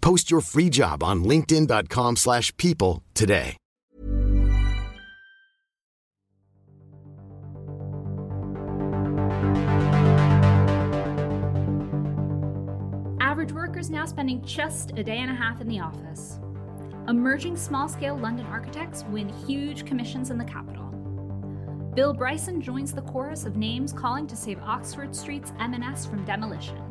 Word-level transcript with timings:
Post 0.00 0.30
your 0.30 0.40
free 0.40 0.70
job 0.70 1.02
on 1.02 1.24
linkedin.com/people 1.24 2.16
slash 2.16 2.56
people 2.56 3.02
today. 3.14 3.56
Average 13.20 13.52
workers 13.52 13.90
now 13.90 14.06
spending 14.06 14.42
just 14.42 14.92
a 14.96 15.04
day 15.04 15.18
and 15.18 15.30
a 15.30 15.34
half 15.34 15.60
in 15.60 15.68
the 15.68 15.80
office. 15.80 16.38
Emerging 17.08 17.56
small 17.56 17.88
scale 17.88 18.16
London 18.16 18.46
architects 18.46 19.04
win 19.10 19.28
huge 19.46 19.86
commissions 19.86 20.30
in 20.30 20.38
the 20.38 20.44
capital. 20.44 20.84
Bill 21.94 22.12
Bryson 22.12 22.60
joins 22.60 22.92
the 22.92 23.02
chorus 23.02 23.44
of 23.44 23.56
names 23.56 23.92
calling 23.92 24.26
to 24.28 24.36
save 24.36 24.58
Oxford 24.62 25.14
Street's 25.14 25.52
M&S 25.58 26.06
from 26.06 26.24
demolition. 26.24 26.87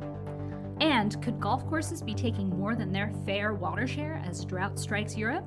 And 0.79 1.19
could 1.23 1.39
golf 1.39 1.67
courses 1.67 2.03
be 2.03 2.13
taking 2.13 2.49
more 2.49 2.75
than 2.75 2.91
their 2.91 3.11
fair 3.25 3.55
water 3.55 3.87
share 3.87 4.21
as 4.23 4.45
drought 4.45 4.77
strikes 4.77 5.17
Europe? 5.17 5.45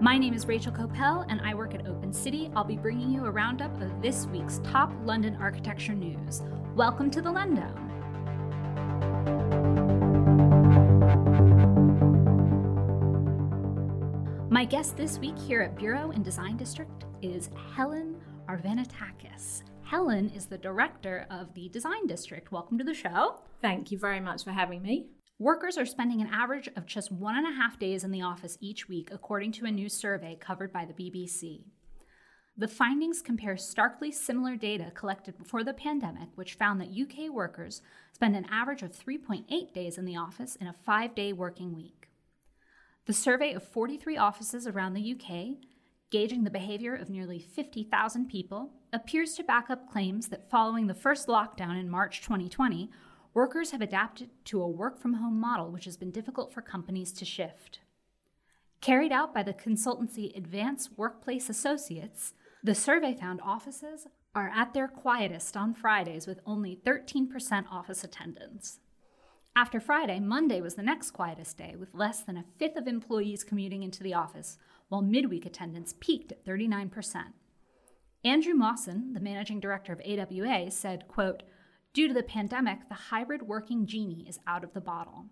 My 0.00 0.16
name 0.16 0.32
is 0.32 0.46
Rachel 0.46 0.72
Copel, 0.72 1.26
and 1.28 1.42
I 1.42 1.52
work 1.52 1.74
at 1.74 1.86
Open 1.86 2.10
City. 2.10 2.50
I'll 2.56 2.64
be 2.64 2.78
bringing 2.78 3.10
you 3.10 3.26
a 3.26 3.30
roundup 3.30 3.78
of 3.82 4.00
this 4.00 4.26
week's 4.28 4.60
top 4.64 4.92
London 5.04 5.36
architecture 5.36 5.94
news. 5.94 6.42
Welcome 6.74 7.10
to 7.10 7.20
the 7.20 7.28
Lundome. 7.28 7.90
My 14.50 14.64
guest 14.64 14.96
this 14.96 15.18
week 15.18 15.38
here 15.38 15.60
at 15.60 15.76
Bureau 15.76 16.12
and 16.12 16.24
Design 16.24 16.56
District 16.56 17.04
is 17.20 17.50
Helen 17.76 18.16
Arvanitakis. 18.48 19.64
Helen 19.90 20.30
is 20.30 20.46
the 20.46 20.56
director 20.56 21.26
of 21.30 21.52
the 21.54 21.68
Design 21.68 22.06
District. 22.06 22.52
Welcome 22.52 22.78
to 22.78 22.84
the 22.84 22.94
show. 22.94 23.40
Thank 23.60 23.90
you 23.90 23.98
very 23.98 24.20
much 24.20 24.44
for 24.44 24.52
having 24.52 24.82
me. 24.82 25.08
Workers 25.40 25.76
are 25.76 25.84
spending 25.84 26.20
an 26.20 26.28
average 26.32 26.68
of 26.76 26.86
just 26.86 27.10
one 27.10 27.36
and 27.36 27.44
a 27.44 27.60
half 27.60 27.76
days 27.76 28.04
in 28.04 28.12
the 28.12 28.22
office 28.22 28.56
each 28.60 28.88
week, 28.88 29.08
according 29.10 29.50
to 29.50 29.64
a 29.64 29.70
new 29.72 29.88
survey 29.88 30.38
covered 30.40 30.72
by 30.72 30.84
the 30.84 30.92
BBC. 30.92 31.64
The 32.56 32.68
findings 32.68 33.20
compare 33.20 33.56
starkly 33.56 34.12
similar 34.12 34.54
data 34.54 34.92
collected 34.94 35.36
before 35.36 35.64
the 35.64 35.74
pandemic, 35.74 36.28
which 36.36 36.54
found 36.54 36.80
that 36.80 36.96
UK 36.96 37.28
workers 37.28 37.82
spend 38.12 38.36
an 38.36 38.46
average 38.48 38.82
of 38.82 38.92
3.8 38.92 39.74
days 39.74 39.98
in 39.98 40.04
the 40.04 40.16
office 40.16 40.54
in 40.54 40.68
a 40.68 40.72
five 40.72 41.16
day 41.16 41.32
working 41.32 41.74
week. 41.74 42.06
The 43.06 43.12
survey 43.12 43.54
of 43.54 43.64
43 43.64 44.16
offices 44.16 44.68
around 44.68 44.94
the 44.94 45.16
UK, 45.16 45.68
gauging 46.10 46.44
the 46.44 46.50
behavior 46.50 46.94
of 46.94 47.08
nearly 47.08 47.38
50,000 47.38 48.28
people, 48.28 48.70
appears 48.92 49.34
to 49.34 49.44
back 49.44 49.70
up 49.70 49.90
claims 49.90 50.28
that 50.28 50.50
following 50.50 50.88
the 50.88 50.94
first 50.94 51.28
lockdown 51.28 51.78
in 51.78 51.88
March 51.88 52.20
2020, 52.20 52.90
workers 53.32 53.70
have 53.70 53.80
adapted 53.80 54.30
to 54.44 54.60
a 54.60 54.68
work 54.68 54.98
from 54.98 55.14
home 55.14 55.38
model 55.38 55.70
which 55.70 55.84
has 55.84 55.96
been 55.96 56.10
difficult 56.10 56.52
for 56.52 56.62
companies 56.62 57.12
to 57.12 57.24
shift. 57.24 57.80
Carried 58.80 59.12
out 59.12 59.32
by 59.32 59.42
the 59.42 59.52
consultancy 59.52 60.36
Advanced 60.36 60.90
Workplace 60.96 61.48
Associates, 61.48 62.34
the 62.64 62.74
survey 62.74 63.14
found 63.14 63.40
offices 63.42 64.06
are 64.34 64.50
at 64.54 64.74
their 64.74 64.88
quietest 64.88 65.56
on 65.56 65.74
Fridays 65.74 66.26
with 66.26 66.40
only 66.46 66.80
13% 66.84 67.66
office 67.70 68.02
attendance. 68.02 68.80
After 69.56 69.80
Friday, 69.80 70.20
Monday 70.20 70.60
was 70.60 70.76
the 70.76 70.82
next 70.82 71.10
quietest 71.10 71.58
day, 71.58 71.74
with 71.78 71.94
less 71.94 72.20
than 72.20 72.36
a 72.36 72.44
fifth 72.58 72.76
of 72.76 72.86
employees 72.86 73.44
commuting 73.44 73.82
into 73.82 74.02
the 74.02 74.14
office, 74.14 74.58
while 74.90 75.00
midweek 75.00 75.46
attendance 75.46 75.94
peaked 75.98 76.32
at 76.32 76.44
39%. 76.44 77.24
Andrew 78.22 78.52
Mawson, 78.52 79.14
the 79.14 79.20
managing 79.20 79.60
director 79.60 79.94
of 79.94 80.02
AWA, 80.04 80.70
said, 80.70 81.08
quote, 81.08 81.42
Due 81.94 82.06
to 82.06 82.12
the 82.14 82.22
pandemic, 82.22 82.88
the 82.88 82.94
hybrid 82.94 83.42
working 83.42 83.86
genie 83.86 84.26
is 84.28 84.38
out 84.46 84.62
of 84.62 84.74
the 84.74 84.80
bottle. 84.80 85.26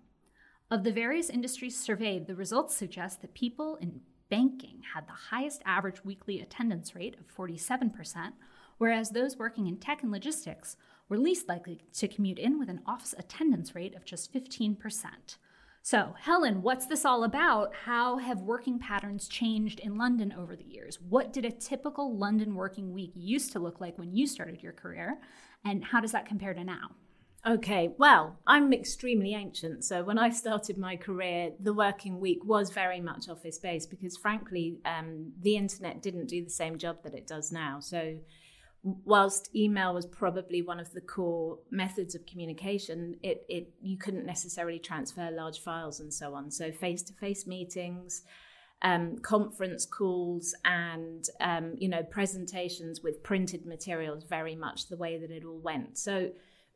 Of 0.70 0.84
the 0.84 0.92
various 0.92 1.28
industries 1.28 1.78
surveyed, 1.78 2.26
the 2.26 2.34
results 2.34 2.74
suggest 2.74 3.20
that 3.20 3.34
people 3.34 3.76
in 3.76 4.00
banking 4.30 4.82
had 4.94 5.06
the 5.06 5.12
highest 5.30 5.62
average 5.64 6.04
weekly 6.04 6.40
attendance 6.40 6.94
rate 6.94 7.16
of 7.18 7.34
47%, 7.34 8.32
whereas 8.78 9.10
those 9.10 9.36
working 9.36 9.66
in 9.66 9.76
tech 9.76 10.02
and 10.02 10.12
logistics 10.12 10.76
were 11.08 11.18
least 11.18 11.48
likely 11.48 11.80
to 11.94 12.08
commute 12.08 12.38
in 12.38 12.58
with 12.58 12.68
an 12.68 12.80
office 12.86 13.14
attendance 13.18 13.74
rate 13.74 13.94
of 13.94 14.04
just 14.04 14.32
15%. 14.32 14.76
So, 15.82 16.14
Helen, 16.20 16.62
what's 16.62 16.86
this 16.86 17.04
all 17.04 17.24
about? 17.24 17.74
How 17.84 18.18
have 18.18 18.40
working 18.40 18.78
patterns 18.78 19.26
changed 19.26 19.80
in 19.80 19.96
London 19.96 20.34
over 20.36 20.54
the 20.54 20.64
years? 20.64 20.98
What 21.00 21.32
did 21.32 21.44
a 21.44 21.50
typical 21.50 22.16
London 22.16 22.54
working 22.54 22.92
week 22.92 23.12
used 23.14 23.52
to 23.52 23.58
look 23.58 23.80
like 23.80 23.96
when 23.96 24.14
you 24.14 24.26
started 24.26 24.62
your 24.62 24.72
career? 24.72 25.18
And 25.64 25.84
how 25.84 26.00
does 26.00 26.12
that 26.12 26.26
compare 26.26 26.52
to 26.52 26.62
now? 26.62 26.90
Okay, 27.46 27.94
well, 27.98 28.36
I'm 28.46 28.72
extremely 28.72 29.34
ancient. 29.34 29.84
So 29.84 30.02
when 30.02 30.18
I 30.18 30.30
started 30.30 30.76
my 30.76 30.96
career, 30.96 31.52
the 31.60 31.72
working 31.72 32.20
week 32.20 32.44
was 32.44 32.70
very 32.70 33.00
much 33.00 33.28
office 33.28 33.58
based 33.58 33.90
because, 33.90 34.16
frankly, 34.16 34.78
um, 34.84 35.32
the 35.40 35.56
internet 35.56 36.02
didn't 36.02 36.26
do 36.26 36.42
the 36.42 36.50
same 36.50 36.76
job 36.76 37.02
that 37.04 37.14
it 37.14 37.26
does 37.26 37.52
now. 37.52 37.78
So 37.80 38.16
whilst 39.04 39.54
email 39.54 39.94
was 39.94 40.06
probably 40.06 40.62
one 40.62 40.80
of 40.80 40.92
the 40.92 41.00
core 41.00 41.58
methods 41.70 42.14
of 42.14 42.26
communication, 42.26 43.16
it, 43.22 43.44
it 43.48 43.72
you 43.80 43.96
couldn't 43.96 44.26
necessarily 44.26 44.78
transfer 44.78 45.30
large 45.30 45.60
files 45.60 46.00
and 46.00 46.12
so 46.12 46.34
on. 46.34 46.50
So 46.50 46.70
face 46.70 47.02
to 47.04 47.12
face 47.12 47.46
meetings, 47.46 48.22
um, 48.82 49.18
conference 49.18 49.84
calls, 49.84 50.54
and 50.64 51.24
um, 51.40 51.74
you 51.78 51.88
know 51.88 52.02
presentations 52.02 53.00
with 53.02 53.22
printed 53.22 53.66
materials, 53.66 54.24
very 54.24 54.54
much 54.54 54.88
the 54.88 54.96
way 54.96 55.18
that 55.18 55.30
it 55.30 55.44
all 55.44 55.60
went. 55.60 55.98
So 55.98 56.30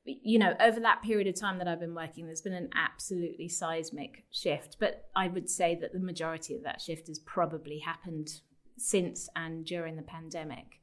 you 0.05 0.39
know 0.39 0.55
over 0.61 0.81
that 0.81 1.03
period 1.03 1.29
of 1.29 1.39
time 1.39 1.59
that 1.59 1.69
I've 1.69 1.81
been 1.81 1.95
working, 1.95 2.27
there's 2.27 2.43
been 2.43 2.53
an 2.53 2.71
absolutely 2.75 3.49
seismic 3.49 4.25
shift. 4.31 4.77
But 4.81 5.09
I 5.15 5.29
would 5.29 5.49
say 5.49 5.79
that 5.81 5.93
the 5.93 6.01
majority 6.01 6.55
of 6.55 6.65
that 6.65 6.81
shift 6.81 7.09
has 7.09 7.19
probably 7.21 7.79
happened 7.79 8.41
since 8.77 9.29
and 9.37 9.65
during 9.65 9.97
the 9.97 10.03
pandemic. 10.03 10.82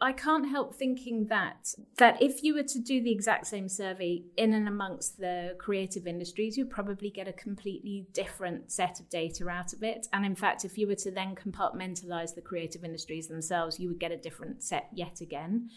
I 0.00 0.12
can't 0.12 0.48
help 0.48 0.74
thinking 0.74 1.26
that 1.26 1.74
that 1.96 2.22
if 2.22 2.44
you 2.44 2.54
were 2.54 2.62
to 2.62 2.78
do 2.78 3.02
the 3.02 3.10
exact 3.10 3.46
same 3.48 3.68
survey 3.68 4.22
in 4.36 4.52
and 4.52 4.68
amongst 4.68 5.18
the 5.18 5.56
creative 5.58 6.06
industries, 6.06 6.56
you'd 6.56 6.70
probably 6.70 7.10
get 7.10 7.26
a 7.26 7.32
completely 7.32 8.06
different 8.12 8.70
set 8.70 9.00
of 9.00 9.08
data 9.08 9.48
out 9.48 9.72
of 9.72 9.82
it. 9.82 10.06
And 10.12 10.24
in 10.24 10.36
fact, 10.36 10.64
if 10.64 10.78
you 10.78 10.86
were 10.86 10.94
to 10.96 11.10
then 11.10 11.34
compartmentalize 11.34 12.34
the 12.34 12.40
creative 12.40 12.84
industries 12.84 13.26
themselves, 13.26 13.80
you 13.80 13.88
would 13.88 13.98
get 13.98 14.12
a 14.12 14.16
different 14.16 14.62
set 14.62 14.88
yet 14.92 15.20
again. 15.20 15.68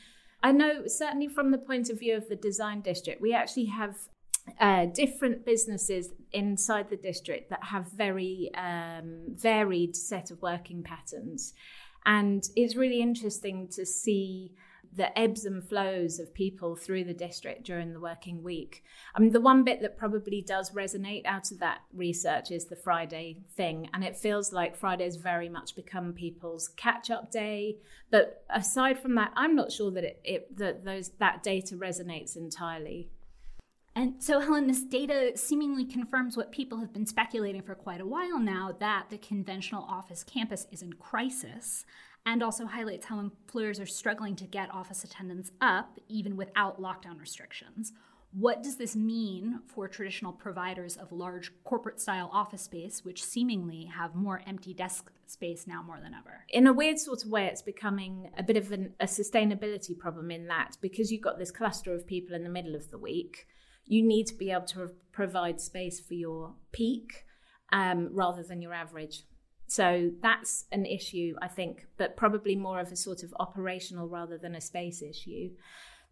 I 0.43 0.51
know 0.51 0.87
certainly 0.87 1.27
from 1.27 1.49
the 1.51 1.57
point 1.57 1.89
of 1.89 1.99
view 1.99 2.15
of 2.15 2.29
the 2.29 2.35
design 2.35 2.81
district, 2.81 3.21
we 3.21 3.33
actually 3.33 3.65
have 3.65 3.95
uh, 4.59 4.85
different 4.85 5.45
businesses 5.45 6.09
inside 6.31 6.89
the 6.89 6.97
district 6.97 7.49
that 7.49 7.63
have 7.63 7.91
very 7.91 8.51
um, 8.55 9.23
varied 9.35 9.95
set 9.95 10.31
of 10.31 10.41
working 10.41 10.83
patterns. 10.83 11.53
And 12.05 12.47
it's 12.55 12.75
really 12.75 13.01
interesting 13.01 13.67
to 13.69 13.85
see 13.85 14.53
the 14.93 15.17
ebbs 15.17 15.45
and 15.45 15.63
flows 15.63 16.19
of 16.19 16.33
people 16.33 16.75
through 16.75 17.03
the 17.05 17.13
district 17.13 17.63
during 17.63 17.93
the 17.93 17.99
working 17.99 18.43
week. 18.43 18.83
I 19.15 19.21
mean, 19.21 19.31
the 19.31 19.39
one 19.39 19.63
bit 19.63 19.81
that 19.81 19.97
probably 19.97 20.41
does 20.41 20.71
resonate 20.71 21.25
out 21.25 21.51
of 21.51 21.59
that 21.59 21.79
research 21.93 22.51
is 22.51 22.65
the 22.65 22.75
Friday 22.75 23.37
thing. 23.55 23.89
And 23.93 24.03
it 24.03 24.17
feels 24.17 24.51
like 24.51 24.75
Friday's 24.75 25.15
very 25.15 25.47
much 25.47 25.75
become 25.75 26.13
people's 26.13 26.67
catch 26.67 27.09
up 27.09 27.31
day. 27.31 27.77
But 28.09 28.43
aside 28.49 28.99
from 28.99 29.15
that, 29.15 29.31
I'm 29.35 29.55
not 29.55 29.71
sure 29.71 29.91
that 29.91 30.03
it, 30.03 30.19
it 30.23 30.57
that 30.57 30.83
those 30.83 31.11
that 31.19 31.41
data 31.41 31.75
resonates 31.75 32.35
entirely. 32.35 33.09
And 33.95 34.23
so, 34.23 34.39
Helen, 34.39 34.67
this 34.67 34.83
data 34.83 35.33
seemingly 35.35 35.83
confirms 35.83 36.37
what 36.37 36.51
people 36.51 36.79
have 36.79 36.93
been 36.93 37.05
speculating 37.05 37.61
for 37.61 37.75
quite 37.75 37.99
a 37.99 38.05
while 38.05 38.39
now 38.39 38.75
that 38.79 39.09
the 39.09 39.17
conventional 39.17 39.83
office 39.83 40.23
campus 40.23 40.65
is 40.71 40.81
in 40.81 40.93
crisis, 40.93 41.85
and 42.25 42.41
also 42.41 42.65
highlights 42.65 43.07
how 43.07 43.19
employers 43.19 43.79
are 43.79 43.85
struggling 43.85 44.35
to 44.37 44.45
get 44.45 44.73
office 44.73 45.03
attendance 45.03 45.51
up 45.59 45.99
even 46.07 46.37
without 46.37 46.81
lockdown 46.81 47.19
restrictions. 47.19 47.91
What 48.33 48.63
does 48.63 48.77
this 48.77 48.95
mean 48.95 49.59
for 49.65 49.89
traditional 49.89 50.31
providers 50.31 50.95
of 50.95 51.11
large 51.11 51.51
corporate 51.65 51.99
style 51.99 52.29
office 52.31 52.61
space, 52.61 53.03
which 53.03 53.21
seemingly 53.21 53.85
have 53.85 54.15
more 54.15 54.41
empty 54.47 54.73
desk 54.73 55.11
space 55.25 55.67
now 55.67 55.83
more 55.83 55.99
than 56.01 56.13
ever? 56.13 56.45
In 56.47 56.65
a 56.65 56.71
weird 56.71 56.97
sort 56.97 57.25
of 57.25 57.29
way, 57.29 57.47
it's 57.47 57.61
becoming 57.61 58.29
a 58.37 58.43
bit 58.43 58.55
of 58.55 58.71
an, 58.71 58.93
a 59.01 59.05
sustainability 59.05 59.97
problem 59.97 60.31
in 60.31 60.47
that 60.47 60.77
because 60.79 61.11
you've 61.11 61.21
got 61.21 61.39
this 61.39 61.51
cluster 61.51 61.93
of 61.93 62.07
people 62.07 62.33
in 62.33 62.43
the 62.43 62.49
middle 62.49 62.73
of 62.73 62.89
the 62.89 62.97
week, 62.97 63.47
you 63.91 64.01
need 64.01 64.25
to 64.25 64.35
be 64.35 64.51
able 64.51 64.65
to 64.65 64.89
provide 65.11 65.59
space 65.59 65.99
for 65.99 66.13
your 66.13 66.53
peak 66.71 67.25
um, 67.73 68.07
rather 68.13 68.41
than 68.41 68.61
your 68.61 68.73
average. 68.73 69.23
So 69.67 70.11
that's 70.21 70.63
an 70.71 70.85
issue, 70.85 71.35
I 71.41 71.49
think, 71.49 71.87
but 71.97 72.15
probably 72.15 72.55
more 72.55 72.79
of 72.79 72.93
a 72.93 72.95
sort 72.95 73.21
of 73.21 73.33
operational 73.37 74.07
rather 74.07 74.37
than 74.37 74.55
a 74.55 74.61
space 74.61 75.01
issue. 75.01 75.49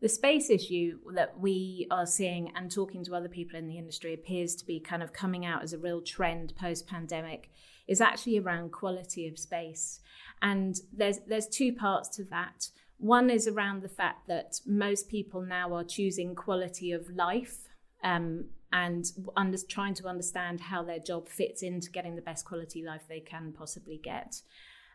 The 0.01 0.09
space 0.09 0.49
issue 0.49 0.99
that 1.13 1.39
we 1.39 1.87
are 1.89 2.05
seeing 2.05 2.51
and 2.53 2.69
talking 2.69 3.01
to 3.05 3.15
other 3.15 3.29
people 3.29 3.57
in 3.57 3.69
the 3.69 3.77
industry 3.77 4.13
appears 4.13 4.55
to 4.55 4.65
be 4.65 4.81
kind 4.81 5.01
of 5.01 5.13
coming 5.13 5.45
out 5.45 5.63
as 5.63 5.71
a 5.71 5.77
real 5.77 6.01
trend 6.01 6.53
post 6.59 6.85
pandemic 6.85 7.49
is 7.87 8.01
actually 8.01 8.39
around 8.39 8.73
quality 8.73 9.25
of 9.25 9.39
space. 9.39 10.01
And 10.41 10.75
there's 10.91 11.19
there's 11.27 11.47
two 11.47 11.73
parts 11.73 12.09
to 12.17 12.25
that. 12.25 12.71
One 12.97 13.29
is 13.29 13.47
around 13.47 13.83
the 13.83 13.89
fact 13.89 14.27
that 14.27 14.59
most 14.65 15.07
people 15.07 15.41
now 15.41 15.73
are 15.73 15.85
choosing 15.85 16.35
quality 16.35 16.91
of 16.91 17.09
life 17.15 17.68
um, 18.03 18.45
and 18.71 19.05
under, 19.35 19.57
trying 19.57 19.93
to 19.95 20.07
understand 20.07 20.61
how 20.61 20.83
their 20.83 20.99
job 20.99 21.27
fits 21.27 21.63
into 21.63 21.89
getting 21.89 22.15
the 22.15 22.21
best 22.21 22.45
quality 22.45 22.83
life 22.83 23.03
they 23.07 23.19
can 23.19 23.51
possibly 23.51 23.99
get. 24.01 24.41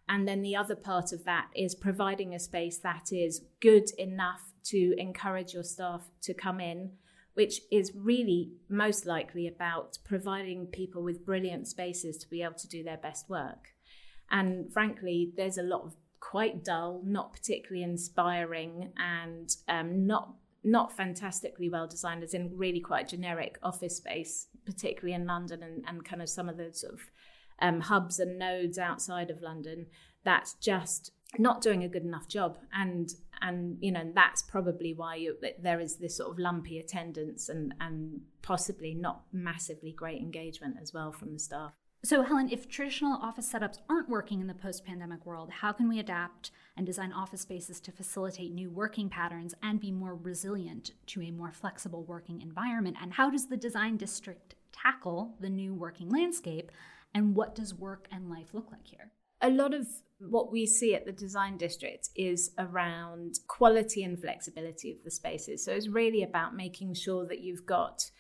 And 0.09 0.29
then 0.29 0.43
the 0.43 0.55
other 0.57 0.77
part 0.77 1.13
of 1.13 1.25
that 1.25 1.49
is 1.57 1.75
providing 1.75 2.35
a 2.35 2.39
space 2.39 2.79
that 2.79 3.09
is 3.11 3.43
good 3.61 3.91
enough 3.99 4.53
to 4.65 4.95
encourage 4.99 5.55
your 5.55 5.63
staff 5.63 6.03
to 6.23 6.35
come 6.35 6.61
in, 6.61 6.93
which 7.35 7.61
is 7.73 7.93
really 7.95 8.53
most 8.69 9.07
likely 9.07 9.47
about 9.47 9.99
providing 10.05 10.67
people 10.67 11.03
with 11.03 11.25
brilliant 11.25 11.67
spaces 11.67 12.19
to 12.19 12.29
be 12.29 12.43
able 12.43 12.55
to 12.55 12.69
do 12.69 12.85
their 12.85 12.99
best 12.99 13.29
work. 13.29 13.71
And 14.31 14.73
frankly, 14.73 15.33
there's 15.37 15.59
a 15.59 15.63
lot 15.63 15.83
of 15.83 15.95
quite 16.21 16.65
dull, 16.65 17.03
not 17.05 17.33
particularly 17.33 17.83
inspiring, 17.83 18.93
and 18.97 19.55
um, 19.69 20.07
not 20.07 20.35
not 20.65 20.97
fantastically 20.97 21.69
well 21.69 21.87
designed, 21.87 22.23
as 22.23 22.35
in 22.35 22.57
really 22.57 22.81
quite 22.81 23.09
generic 23.09 23.59
office 23.63 23.97
space, 23.97 24.49
particularly 24.65 25.15
in 25.15 25.27
London 25.27 25.63
and, 25.63 25.85
and 25.87 26.05
kind 26.05 26.23
of 26.23 26.29
some 26.29 26.49
of 26.49 26.57
the 26.57 26.73
sort 26.73 26.95
of 26.95 27.01
um, 27.61 27.81
hubs 27.81 28.19
and 28.19 28.39
nodes 28.39 28.79
outside 28.79 29.31
of 29.31 29.43
London 29.43 29.87
that's 30.25 30.55
just 30.55 31.13
not 31.39 31.61
doing 31.61 31.85
a 31.85 31.89
good 31.89 32.05
enough 32.05 32.29
job. 32.29 32.59
And 32.73 33.13
and 33.43 33.77
you 33.81 33.93
know 33.93 34.11
that's 34.15 34.43
probably 34.43 34.95
why 34.95 35.17
you, 35.17 35.37
there 35.61 35.81
is 35.81 35.97
this 35.97 36.17
sort 36.17 36.31
of 36.31 36.39
lumpy 36.39 36.79
attendance 36.79 37.49
and 37.49 37.75
and 37.81 38.23
possibly 38.43 38.95
not 38.95 39.23
massively 39.33 39.93
great 39.93 40.21
engagement 40.21 40.77
as 40.81 40.93
well 40.95 41.13
from 41.13 41.33
the 41.33 41.39
staff 41.39 41.75
so 42.05 42.23
helen 42.23 42.49
if 42.51 42.69
traditional 42.69 43.19
office 43.21 43.53
setups 43.53 43.79
aren't 43.89 44.09
working 44.09 44.41
in 44.41 44.47
the 44.47 44.55
post-pandemic 44.55 45.25
world 45.27 45.51
how 45.51 45.73
can 45.73 45.89
we 45.89 45.99
adapt 45.99 46.51
and 46.77 46.87
design 46.87 47.13
office 47.13 47.41
spaces 47.41 47.81
to 47.81 47.91
facilitate 47.91 48.53
new 48.53 48.71
working 48.71 49.09
patterns 49.09 49.55
and 49.63 49.81
be 49.81 49.91
more 49.91 50.15
resilient 50.15 50.93
to 51.07 51.21
a 51.23 51.31
more 51.31 51.51
flexible 51.51 52.05
working 52.05 52.41
environment 52.41 52.97
and 53.01 53.15
how 53.15 53.29
does 53.31 53.47
the 53.47 53.57
design 53.57 53.97
district 53.97 54.55
tackle 54.73 55.35
the 55.41 55.51
new 55.51 55.75
working 55.75 56.09
landscape 56.09 56.71
and 57.15 57.37
what 57.37 57.55
does 57.55 57.75
work 57.75 58.09
and 58.11 58.29
life 58.29 58.53
look 58.53 58.71
like 58.73 58.87
here? 58.87 59.13
A 59.41 59.51
lot 59.51 59.73
of 59.73 59.87
what 60.19 60.51
we 60.51 60.67
see 60.67 60.95
at 60.95 61.07
the 61.07 61.13
design 61.13 61.57
district 61.57 62.09
is 62.17 62.51
around 62.59 63.39
quality 63.47 64.03
and 64.03 64.21
flexibility 64.21 64.91
of 64.91 65.03
the 65.05 65.11
spaces. 65.11 65.65
So 65.65 65.73
it's 65.73 65.89
really 65.89 66.23
about 66.23 66.57
making 66.57 66.95
sure 66.95 67.27
that 67.27 67.41
you've 67.41 67.67
got 67.67 68.11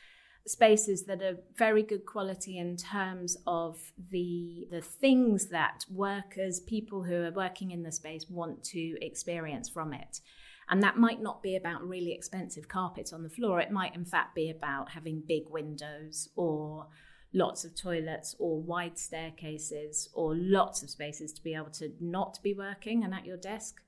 spaces 0.46 1.05
that 1.05 1.23
are 1.23 1.38
very 1.56 1.82
good 1.82 2.05
quality 2.05 2.58
in 2.58 2.76
terms 2.76 3.37
of 3.46 3.93
the 4.11 4.67
the 4.70 4.82
things 4.82 5.46
that 5.46 5.85
workers, 5.91 6.61
people 6.61 7.02
who 7.02 7.23
are 7.23 7.32
working 7.32 7.70
in 7.70 7.82
the 7.82 7.93
space 7.93 8.26
want 8.29 8.62
to 8.64 8.96
experience 9.00 9.69
from 9.69 9.93
it. 9.93 10.20
And 10.69 10.82
that 10.82 10.96
might 10.96 11.20
not 11.20 11.43
be 11.43 11.56
about 11.56 11.87
really 11.87 12.12
expensive 12.12 12.69
carpets 12.69 13.12
on 13.12 13.23
the 13.23 13.29
floor. 13.29 13.61
It 13.61 13.70
might 13.70 13.94
in 13.94 14.05
fact 14.05 14.35
be 14.35 14.50
about 14.50 14.91
having 14.91 15.23
big 15.26 15.44
windows 15.50 16.29
or 16.37 16.88
lots 17.35 17.64
of 17.64 17.75
toilets 17.75 18.35
or 18.38 18.61
wide 18.62 18.99
staircases 18.99 20.08
or 20.14 20.35
lots 20.35 20.82
of 20.82 20.91
spaces 20.91 21.32
to 21.32 21.43
be 21.43 21.55
able 21.55 21.70
to 21.70 21.93
not 22.00 22.38
be 22.43 22.55
working 22.55 23.02
and 23.05 23.12
at 23.12 23.26
your 23.26 23.37
desk. 23.37 23.81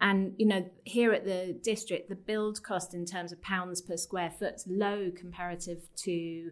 And 0.00 0.34
you 0.36 0.46
know, 0.46 0.68
here 0.84 1.12
at 1.12 1.24
the 1.24 1.58
district, 1.62 2.08
the 2.08 2.16
build 2.16 2.62
cost 2.62 2.94
in 2.94 3.06
terms 3.06 3.32
of 3.32 3.40
pounds 3.42 3.80
per 3.80 3.96
square 3.96 4.30
foot 4.30 4.56
is 4.56 4.66
low 4.68 5.10
comparative 5.16 5.88
to 6.04 6.50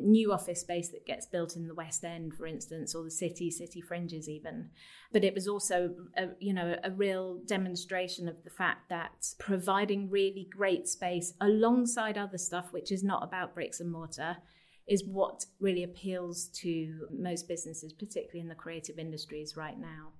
new 0.00 0.32
office 0.32 0.60
space 0.60 0.90
that 0.90 1.06
gets 1.06 1.26
built 1.26 1.56
in 1.56 1.66
the 1.66 1.74
West 1.74 2.04
End, 2.04 2.34
for 2.34 2.46
instance, 2.46 2.94
or 2.94 3.02
the 3.02 3.10
city, 3.10 3.50
city 3.50 3.80
fringes 3.80 4.28
even. 4.28 4.70
But 5.12 5.24
it 5.24 5.34
was 5.34 5.48
also, 5.48 5.94
a, 6.16 6.28
you 6.38 6.52
know, 6.52 6.76
a 6.84 6.90
real 6.90 7.40
demonstration 7.46 8.28
of 8.28 8.44
the 8.44 8.50
fact 8.50 8.88
that 8.90 9.34
providing 9.38 10.10
really 10.10 10.48
great 10.50 10.86
space 10.86 11.34
alongside 11.40 12.16
other 12.16 12.38
stuff, 12.38 12.72
which 12.72 12.92
is 12.92 13.02
not 13.02 13.24
about 13.24 13.54
bricks 13.54 13.80
and 13.80 13.90
mortar, 13.90 14.36
is 14.86 15.04
what 15.04 15.44
really 15.60 15.82
appeals 15.82 16.48
to 16.62 17.08
most 17.12 17.48
businesses, 17.48 17.92
particularly 17.92 18.40
in 18.40 18.48
the 18.48 18.54
creative 18.54 18.98
industries 18.98 19.56
right 19.56 19.78
now. 19.78 20.12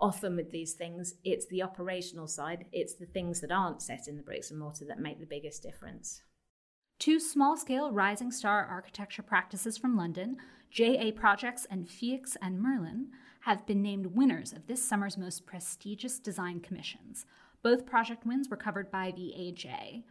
Often 0.00 0.36
with 0.36 0.50
these 0.50 0.74
things, 0.74 1.14
it's 1.24 1.46
the 1.46 1.62
operational 1.62 2.26
side, 2.26 2.66
it's 2.72 2.94
the 2.94 3.06
things 3.06 3.40
that 3.40 3.52
aren't 3.52 3.82
set 3.82 4.08
in 4.08 4.16
the 4.16 4.22
bricks 4.22 4.50
and 4.50 4.58
mortar 4.58 4.84
that 4.86 4.98
make 4.98 5.20
the 5.20 5.26
biggest 5.26 5.62
difference. 5.62 6.22
Two 6.98 7.20
small 7.20 7.56
scale 7.56 7.90
rising 7.90 8.30
star 8.30 8.64
architecture 8.64 9.22
practices 9.22 9.76
from 9.76 9.96
London, 9.96 10.36
JA 10.70 11.10
Projects 11.14 11.66
and 11.70 11.88
Feix 11.88 12.36
and 12.40 12.60
Merlin, 12.60 13.08
have 13.40 13.66
been 13.66 13.82
named 13.82 14.06
winners 14.06 14.52
of 14.52 14.66
this 14.66 14.82
summer's 14.82 15.18
most 15.18 15.46
prestigious 15.46 16.18
design 16.18 16.60
commissions. 16.60 17.26
Both 17.62 17.86
project 17.86 18.26
wins 18.26 18.48
were 18.48 18.56
covered 18.56 18.90
by 18.90 19.12
the 19.14 19.34
AJ. 19.38 20.02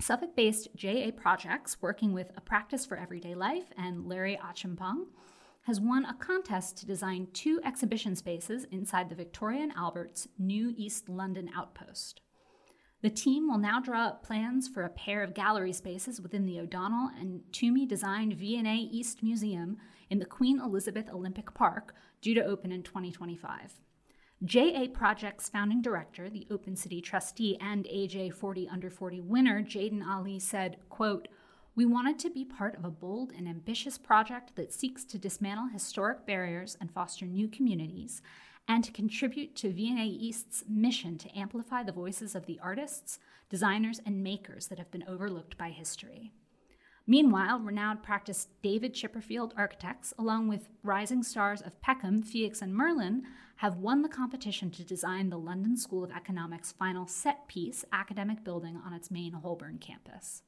Suffolk 0.00 0.34
based 0.34 0.68
JA 0.74 1.10
Projects, 1.16 1.80
working 1.80 2.12
with 2.12 2.30
A 2.36 2.40
Practice 2.40 2.84
for 2.84 2.96
Everyday 2.96 3.34
Life 3.34 3.72
and 3.76 4.06
Larry 4.06 4.38
Achiampong, 4.42 5.06
has 5.62 5.80
won 5.80 6.04
a 6.04 6.14
contest 6.14 6.76
to 6.78 6.86
design 6.86 7.28
two 7.32 7.60
exhibition 7.64 8.16
spaces 8.16 8.64
inside 8.70 9.08
the 9.08 9.14
Victoria 9.14 9.62
and 9.62 9.72
Albert's 9.76 10.28
new 10.38 10.72
East 10.76 11.08
London 11.08 11.50
outpost. 11.56 12.20
The 13.02 13.10
team 13.10 13.48
will 13.48 13.58
now 13.58 13.80
draw 13.80 14.06
up 14.06 14.24
plans 14.24 14.68
for 14.68 14.82
a 14.82 14.88
pair 14.88 15.22
of 15.22 15.34
gallery 15.34 15.72
spaces 15.72 16.20
within 16.20 16.46
the 16.46 16.60
O'Donnell 16.60 17.10
and 17.18 17.42
Tuomey 17.52 17.86
designed 17.86 18.34
V&A 18.34 18.74
East 18.74 19.22
Museum 19.22 19.76
in 20.08 20.18
the 20.18 20.24
Queen 20.24 20.60
Elizabeth 20.60 21.08
Olympic 21.10 21.52
Park, 21.54 21.94
due 22.22 22.34
to 22.34 22.44
open 22.44 22.72
in 22.72 22.82
2025. 22.82 23.80
JA 24.44 24.86
Project's 24.92 25.48
founding 25.48 25.82
director, 25.82 26.28
the 26.30 26.46
Open 26.50 26.74
City 26.74 27.00
trustee, 27.00 27.56
and 27.60 27.84
AJ 27.84 28.34
40 28.34 28.68
Under 28.68 28.90
40 28.90 29.20
winner, 29.20 29.62
Jayden 29.62 30.04
Ali, 30.04 30.38
said, 30.38 30.78
quote, 30.88 31.28
we 31.74 31.86
wanted 31.86 32.18
to 32.18 32.30
be 32.30 32.44
part 32.44 32.76
of 32.76 32.84
a 32.84 32.90
bold 32.90 33.32
and 33.36 33.48
ambitious 33.48 33.96
project 33.96 34.54
that 34.56 34.72
seeks 34.72 35.04
to 35.04 35.18
dismantle 35.18 35.68
historic 35.68 36.26
barriers 36.26 36.76
and 36.80 36.90
foster 36.90 37.24
new 37.24 37.48
communities, 37.48 38.20
and 38.68 38.84
to 38.84 38.92
contribute 38.92 39.56
to 39.56 39.72
V&A 39.72 40.04
East's 40.04 40.64
mission 40.68 41.18
to 41.18 41.38
amplify 41.38 41.82
the 41.82 41.90
voices 41.90 42.34
of 42.34 42.46
the 42.46 42.60
artists, 42.62 43.18
designers, 43.48 44.00
and 44.04 44.22
makers 44.22 44.66
that 44.68 44.78
have 44.78 44.90
been 44.90 45.04
overlooked 45.08 45.56
by 45.56 45.70
history. 45.70 46.32
Meanwhile, 47.06 47.58
renowned 47.58 48.02
practice 48.02 48.48
David 48.62 48.94
Chipperfield 48.94 49.52
architects, 49.56 50.14
along 50.18 50.48
with 50.48 50.68
rising 50.84 51.22
stars 51.24 51.60
of 51.60 51.80
Peckham, 51.80 52.22
Feix, 52.22 52.62
and 52.62 52.72
Merlin, 52.72 53.24
have 53.56 53.78
won 53.78 54.02
the 54.02 54.08
competition 54.08 54.70
to 54.70 54.84
design 54.84 55.28
the 55.28 55.38
London 55.38 55.76
School 55.76 56.04
of 56.04 56.12
Economics' 56.12 56.70
final 56.70 57.06
set 57.08 57.48
piece 57.48 57.84
academic 57.92 58.44
building 58.44 58.80
on 58.86 58.92
its 58.92 59.10
main 59.10 59.32
Holborn 59.32 59.78
campus. 59.78 60.42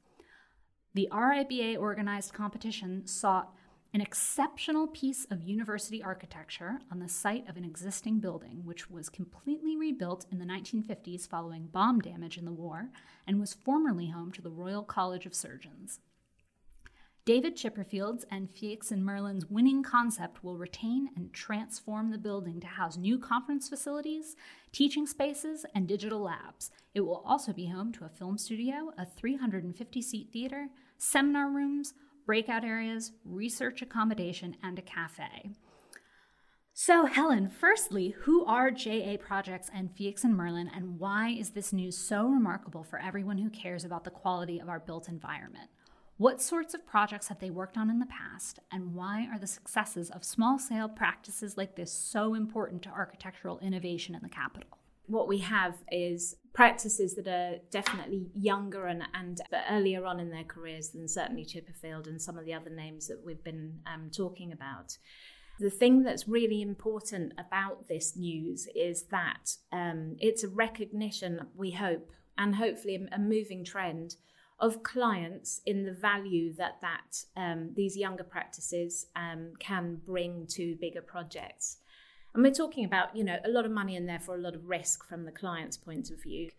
The 0.95 1.09
RIBA 1.11 1.77
organized 1.77 2.31
competition 2.31 3.05
sought 3.05 3.53
an 3.93 3.99
exceptional 3.99 4.87
piece 4.87 5.25
of 5.29 5.43
university 5.43 6.01
architecture 6.01 6.79
on 6.89 6.99
the 6.99 7.09
site 7.09 7.49
of 7.49 7.57
an 7.57 7.65
existing 7.65 8.21
building, 8.21 8.61
which 8.63 8.89
was 8.89 9.09
completely 9.09 9.75
rebuilt 9.75 10.25
in 10.31 10.39
the 10.39 10.45
1950s 10.45 11.27
following 11.27 11.67
bomb 11.67 11.99
damage 11.99 12.37
in 12.37 12.45
the 12.45 12.53
war 12.53 12.91
and 13.27 13.41
was 13.41 13.53
formerly 13.53 14.07
home 14.07 14.31
to 14.31 14.41
the 14.41 14.49
Royal 14.49 14.83
College 14.83 15.25
of 15.25 15.35
Surgeons. 15.35 15.99
David 17.25 17.57
Chipperfield's 17.57 18.23
and 18.31 18.47
Feix 18.53 18.91
and 18.91 19.03
Merlin's 19.03 19.47
winning 19.47 19.83
concept 19.83 20.43
will 20.43 20.57
retain 20.57 21.09
and 21.17 21.33
transform 21.33 22.11
the 22.11 22.17
building 22.17 22.61
to 22.61 22.67
house 22.67 22.95
new 22.95 23.19
conference 23.19 23.67
facilities, 23.67 24.37
teaching 24.71 25.07
spaces, 25.07 25.65
and 25.73 25.87
digital 25.87 26.21
labs. 26.21 26.69
It 26.93 27.01
will 27.01 27.23
also 27.25 27.51
be 27.51 27.65
home 27.65 27.91
to 27.93 28.05
a 28.05 28.09
film 28.09 28.37
studio, 28.37 28.93
a 28.97 29.05
350 29.05 30.01
seat 30.01 30.29
theater, 30.31 30.69
seminar 30.97 31.49
rooms, 31.49 31.93
breakout 32.25 32.63
areas, 32.63 33.11
research 33.23 33.81
accommodation, 33.81 34.55
and 34.63 34.79
a 34.79 34.81
cafe. 34.81 35.51
So, 36.73 37.05
Helen, 37.05 37.49
firstly, 37.49 38.15
who 38.23 38.43
are 38.45 38.69
JA 38.69 39.15
Projects 39.17 39.69
and 39.73 39.95
FEIX 39.95 40.25
and 40.25 40.35
Merlin, 40.35 40.69
and 40.75 40.99
why 40.99 41.29
is 41.29 41.51
this 41.51 41.71
news 41.71 41.97
so 41.97 42.27
remarkable 42.27 42.83
for 42.83 42.99
everyone 42.99 43.37
who 43.37 43.49
cares 43.49 43.85
about 43.85 44.03
the 44.03 44.09
quality 44.09 44.59
of 44.59 44.67
our 44.67 44.81
built 44.81 45.07
environment? 45.07 45.69
What 46.17 46.41
sorts 46.41 46.73
of 46.73 46.85
projects 46.85 47.29
have 47.29 47.39
they 47.39 47.49
worked 47.49 47.77
on 47.77 47.89
in 47.89 47.99
the 47.99 48.05
past, 48.05 48.59
and 48.71 48.93
why 48.93 49.27
are 49.31 49.39
the 49.39 49.47
successes 49.47 50.09
of 50.09 50.23
small 50.23 50.59
scale 50.59 50.89
practices 50.89 51.55
like 51.55 51.75
this 51.75 51.93
so 51.93 52.33
important 52.33 52.81
to 52.83 52.89
architectural 52.89 53.59
innovation 53.59 54.13
in 54.13 54.21
the 54.21 54.29
capital? 54.29 54.77
What 55.07 55.27
we 55.27 55.39
have 55.39 55.75
is 55.91 56.35
practices 56.53 57.15
that 57.15 57.27
are 57.27 57.57
definitely 57.69 58.27
younger 58.33 58.87
and, 58.87 59.03
and 59.13 59.41
earlier 59.69 60.05
on 60.05 60.19
in 60.19 60.31
their 60.31 60.45
careers 60.45 60.89
than 60.89 61.07
certainly 61.07 61.45
Chipperfield 61.45 62.07
and 62.07 62.21
some 62.21 62.37
of 62.37 62.45
the 62.45 62.53
other 62.53 62.69
names 62.69 63.07
that 63.07 63.23
we've 63.23 63.43
been 63.43 63.79
um, 63.85 64.09
talking 64.09 64.51
about. 64.51 64.97
The 65.59 65.69
thing 65.69 66.03
that's 66.03 66.27
really 66.27 66.61
important 66.61 67.33
about 67.37 67.87
this 67.87 68.15
news 68.15 68.67
is 68.75 69.03
that 69.03 69.55
um, 69.71 70.15
it's 70.19 70.43
a 70.43 70.49
recognition, 70.49 71.47
we 71.55 71.71
hope, 71.71 72.11
and 72.37 72.55
hopefully 72.55 73.07
a, 73.11 73.19
moving 73.19 73.63
trend 73.63 74.15
of 74.59 74.83
clients 74.83 75.61
in 75.65 75.85
the 75.85 75.93
value 75.93 76.53
that 76.55 76.79
that 76.81 77.23
um, 77.37 77.71
these 77.75 77.97
younger 77.97 78.23
practices 78.23 79.07
um, 79.15 79.53
can 79.59 80.01
bring 80.05 80.45
to 80.47 80.77
bigger 80.79 81.01
projects. 81.01 81.77
And 82.35 82.43
we're 82.43 82.53
talking 82.53 82.83
about, 82.83 83.15
you 83.15 83.23
know, 83.23 83.37
a 83.45 83.49
lot 83.49 83.65
of 83.65 83.71
money 83.71 83.95
in 83.95 84.05
there 84.05 84.19
for 84.19 84.35
a 84.35 84.41
lot 84.41 84.55
of 84.55 84.65
risk 84.65 85.07
from 85.07 85.23
the 85.23 85.31
client's 85.31 85.77
point 85.77 86.11
of 86.11 86.21
view. 86.21 86.49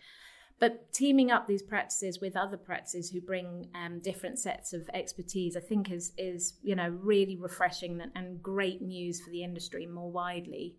But 0.59 0.91
teaming 0.95 1.31
up 1.31 1.47
these 1.47 1.63
practices 1.63 2.19
with 2.19 2.35
other 2.35 2.57
practices 2.57 3.11
who 3.11 3.21
bring 3.21 3.69
um, 3.75 4.01
different 4.01 4.39
sets 4.39 4.73
of 4.73 4.89
expertise, 4.95 5.55
I 5.55 5.61
think, 5.61 5.91
is 5.91 6.13
is 6.17 6.55
you 6.63 6.75
know 6.75 6.89
really 6.89 7.37
refreshing 7.37 8.01
and 8.15 8.43
great 8.43 8.81
news 8.81 9.21
for 9.21 9.29
the 9.29 9.45
industry 9.45 9.87
more 9.87 10.11
widely. 10.11 10.77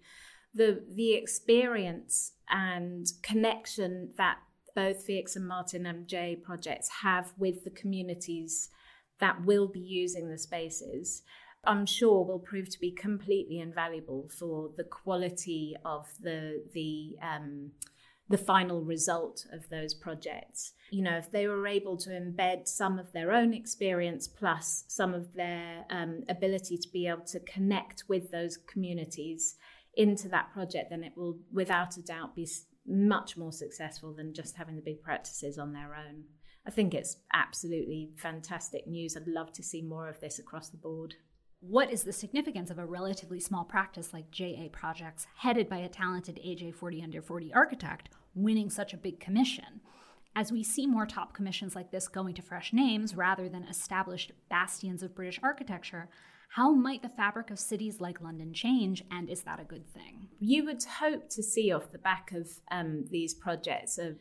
The 0.56 0.84
the 0.96 1.14
experience 1.14 2.32
and 2.50 3.06
connection 3.22 4.14
that 4.18 4.40
both 4.74 5.06
FEIX 5.08 5.36
and 5.36 5.48
Martin 5.48 5.84
MJ 5.84 6.42
projects 6.42 6.90
have 7.04 7.34
with 7.38 7.64
the 7.64 7.70
communities 7.70 8.70
that 9.20 9.46
will 9.46 9.68
be 9.68 9.80
using 9.80 10.30
the 10.30 10.38
spaces, 10.40 11.22
I'm 11.68 11.86
sure 11.86 12.24
will 12.24 12.40
prove 12.40 12.70
to 12.70 12.80
be 12.80 12.92
completely 12.92 13.60
invaluable 13.60 14.30
for 14.40 14.72
the 14.78 14.86
quality 14.86 15.76
of 15.84 16.08
the 16.22 16.64
the 16.74 17.18
um, 17.22 17.72
the 18.30 18.38
final 18.38 18.82
result 18.82 19.46
of 19.52 19.70
those 19.70 19.94
projects. 19.94 20.74
You 20.92 21.04
know, 21.04 21.18
if 21.18 21.32
they 21.32 21.48
were 21.48 21.68
able 21.68 21.98
to 21.98 22.10
embed 22.10 22.68
some 22.68 23.00
of 23.00 23.12
their 23.14 23.32
own 23.32 23.54
experience 23.54 24.28
plus 24.28 24.86
some 24.88 25.14
of 25.14 25.34
their 25.34 25.86
um, 25.90 26.24
ability 26.28 26.78
to 26.78 26.90
be 26.90 27.08
able 27.08 27.26
to 27.28 27.40
connect 27.42 28.04
with 28.10 28.32
those 28.32 28.58
communities 28.58 29.56
into 29.96 30.28
that 30.30 30.52
project, 30.54 30.90
then 30.90 31.04
it 31.04 31.14
will, 31.16 31.38
without 31.54 31.98
a 31.98 32.02
doubt, 32.02 32.36
be 32.36 32.48
much 32.86 33.38
more 33.38 33.52
successful 33.52 34.14
than 34.14 34.34
just 34.34 34.56
having 34.56 34.76
the 34.76 34.82
big 34.82 35.02
practices 35.02 35.58
on 35.58 35.74
their 35.74 35.96
own. 35.96 36.24
I 36.66 36.70
think 36.70 36.94
it's 36.94 37.18
absolutely 37.34 38.12
fantastic 38.18 38.88
news. 38.88 39.16
I'd 39.16 39.28
love 39.28 39.54
to 39.54 39.64
see 39.64 39.82
more 39.82 40.10
of 40.10 40.20
this 40.20 40.38
across 40.38 40.70
the 40.70 40.78
board 40.78 41.16
what 41.60 41.92
is 41.92 42.04
the 42.04 42.14
significance 42.14 42.70
of 42.70 42.78
a 42.78 42.86
relatively 42.86 43.40
small 43.40 43.64
practice 43.64 44.14
like 44.14 44.32
JA 44.32 44.68
Projects, 44.72 45.28
headed 45.38 45.68
by 45.68 45.78
a 45.78 45.90
talented 45.90 46.40
AJ 46.46 46.76
40 46.76 47.02
under 47.02 47.22
40 47.22 47.54
architect, 47.54 48.10
winning 48.36 48.70
such 48.70 48.94
a 48.94 48.98
big 48.98 49.20
commission? 49.20 49.82
As 50.36 50.52
we 50.52 50.62
see 50.64 50.86
more 50.86 51.08
top 51.08 51.34
commissions 51.34 51.76
like 51.76 51.90
this 51.90 52.08
going 52.08 52.36
to 52.36 52.44
fresh 52.44 52.72
names 52.72 53.16
rather 53.16 53.50
than 53.50 53.64
established 53.64 54.34
bastions 54.50 55.02
of 55.02 55.16
British 55.16 55.40
architecture, 55.42 56.10
how 56.50 56.72
might 56.72 57.02
the 57.02 57.10
fabric 57.10 57.50
of 57.50 57.60
cities 57.60 58.00
like 58.00 58.22
London 58.22 58.54
change, 58.54 59.04
and 59.12 59.30
is 59.30 59.42
that 59.42 59.60
a 59.60 59.66
good 59.66 59.88
thing? 59.88 60.28
You 60.40 60.64
would 60.66 60.84
hope 60.84 61.30
to 61.32 61.44
see 61.44 61.72
off 61.72 61.92
the 61.92 61.98
back 61.98 62.32
of 62.32 62.50
um, 62.70 63.06
these 63.10 63.34
projects 63.34 63.98
a 63.98 64.16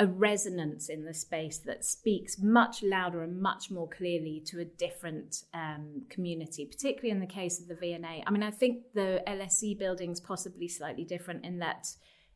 a 0.00 0.06
resonance 0.06 0.88
in 0.88 1.04
the 1.04 1.14
space 1.14 1.58
that 1.58 1.84
speaks 1.84 2.38
much 2.38 2.82
louder 2.82 3.22
and 3.22 3.40
much 3.40 3.70
more 3.70 3.88
clearly 3.88 4.40
to 4.46 4.60
a 4.60 4.64
different 4.64 5.42
um, 5.52 6.02
community, 6.08 6.66
particularly 6.66 7.10
in 7.10 7.20
the 7.20 7.26
case 7.26 7.60
of 7.60 7.66
the 7.66 7.74
V&A. 7.74 8.22
I 8.24 8.30
mean, 8.30 8.44
I 8.44 8.52
think 8.52 8.84
the 8.94 9.22
LSE 9.26 9.76
building 9.76 10.12
is 10.12 10.20
possibly 10.20 10.68
slightly 10.68 11.04
different 11.04 11.44
in 11.44 11.58
that 11.58 11.88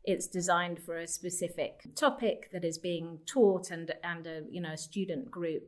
it's 0.03 0.27
designed 0.27 0.81
for 0.83 0.97
a 0.97 1.07
specific 1.07 1.81
topic 1.95 2.49
that 2.51 2.65
is 2.65 2.77
being 2.77 3.19
taught 3.25 3.71
and 3.71 3.93
and 4.03 4.27
a 4.27 4.41
you 4.49 4.61
know 4.61 4.73
a 4.73 4.77
student 4.77 5.31
group 5.31 5.63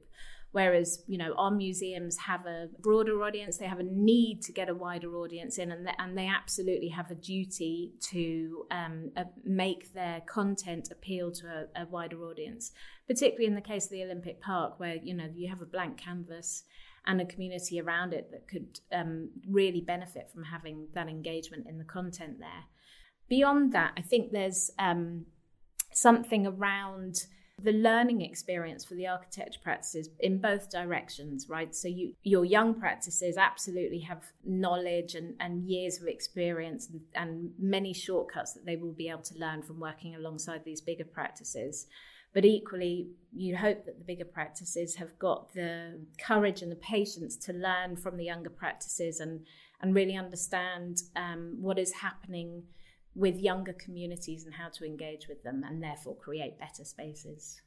Whereas, 0.55 1.03
you 1.05 1.17
know, 1.17 1.33
our 1.38 1.51
museums 1.51 2.17
have 2.17 2.45
a 2.45 2.69
broader 2.79 3.21
audience, 3.24 3.57
they 3.57 3.65
have 3.65 3.81
a 3.81 3.83
need 3.83 4.41
to 4.43 4.53
get 4.53 4.69
a 4.69 4.74
wider 4.74 5.17
audience 5.17 5.57
in, 5.57 5.69
and, 5.69 5.85
they, 5.85 5.91
and 6.00 6.17
they 6.17 6.27
absolutely 6.27 6.88
have 6.88 7.12
a 7.12 7.15
duty 7.15 7.91
to 8.12 8.65
um, 8.71 9.12
uh, 9.17 9.25
make 9.43 9.93
their 9.93 10.21
content 10.21 10.88
appeal 10.93 11.29
to 11.33 11.45
a, 11.45 11.81
a 11.81 11.85
wider 11.88 12.24
audience, 12.24 12.71
particularly 13.05 13.47
in 13.47 13.55
the 13.55 13.59
case 13.59 13.83
of 13.83 13.91
the 13.91 14.03
Olympic 14.03 14.39
Park, 14.39 14.79
where, 14.79 14.95
you 14.95 15.13
know, 15.13 15.27
you 15.35 15.50
have 15.50 15.62
a 15.62 15.65
blank 15.65 15.97
canvas 15.97 16.63
and 17.05 17.19
a 17.19 17.25
community 17.25 17.81
around 17.81 18.13
it 18.13 18.31
that 18.31 18.47
could 18.47 18.79
um, 18.93 19.31
really 19.50 19.81
benefit 19.81 20.29
from 20.33 20.45
having 20.45 20.88
that 20.93 21.09
engagement 21.09 21.67
in 21.67 21.79
the 21.79 21.83
content 21.83 22.39
there. 22.39 22.63
Beyond 23.27 23.74
that, 23.74 23.91
I 23.97 24.01
think 24.01 24.31
there's 24.31 24.71
um, 24.79 25.25
something 25.91 26.47
around 26.47 27.25
the 27.62 27.71
learning 27.71 28.21
experience 28.21 28.83
for 28.83 28.95
the 28.95 29.07
architecture 29.07 29.59
practices 29.63 30.09
in 30.19 30.39
both 30.39 30.69
directions, 30.69 31.47
right? 31.47 31.74
So 31.74 31.88
you, 31.88 32.13
your 32.24 32.43
young 32.43 32.74
practices 32.74 33.38
absolutely 33.38 34.01
have 34.01 34.24
knowledge 34.43 35.15
and, 35.15 35.35
and 35.39 35.63
years 35.63 36.01
of 36.01 36.07
experience 36.07 36.89
and, 36.89 37.01
and 37.15 37.51
many 37.57 37.93
shortcuts 37.93 38.53
that 38.53 38.65
they 38.65 38.75
will 38.75 38.91
be 38.91 39.09
able 39.09 39.24
to 39.24 39.38
learn 39.39 39.63
from 39.63 39.79
working 39.79 40.15
alongside 40.15 40.65
these 40.65 40.81
bigger 40.81 41.05
practices. 41.05 41.88
But 42.33 42.43
equally, 42.43 43.07
you 43.33 43.55
hope 43.55 43.85
that 43.85 43.97
the 43.97 44.03
bigger 44.03 44.25
practices 44.25 44.95
have 44.95 45.17
got 45.17 45.53
the 45.53 46.01
courage 46.19 46.62
and 46.62 46.69
the 46.69 46.75
patience 46.75 47.38
to 47.38 47.53
learn 47.53 47.95
from 47.95 48.17
the 48.17 48.25
younger 48.25 48.50
practices 48.50 49.21
and, 49.21 49.45
and 49.81 49.95
really 49.95 50.17
understand 50.17 50.97
um, 51.15 51.55
what 51.62 51.79
is 51.79 51.93
happening 51.93 52.63
with 53.15 53.38
younger 53.38 53.74
communities 53.74 54.43
and 54.43 54.53
how 54.53 54.69
to 54.69 54.86
engage 54.86 55.27
with 55.27 55.43
them 55.43 55.63
and 55.65 55.81
therefore 55.81 56.15
create 56.15 56.60
better 56.60 56.84
spaces. 56.84 57.62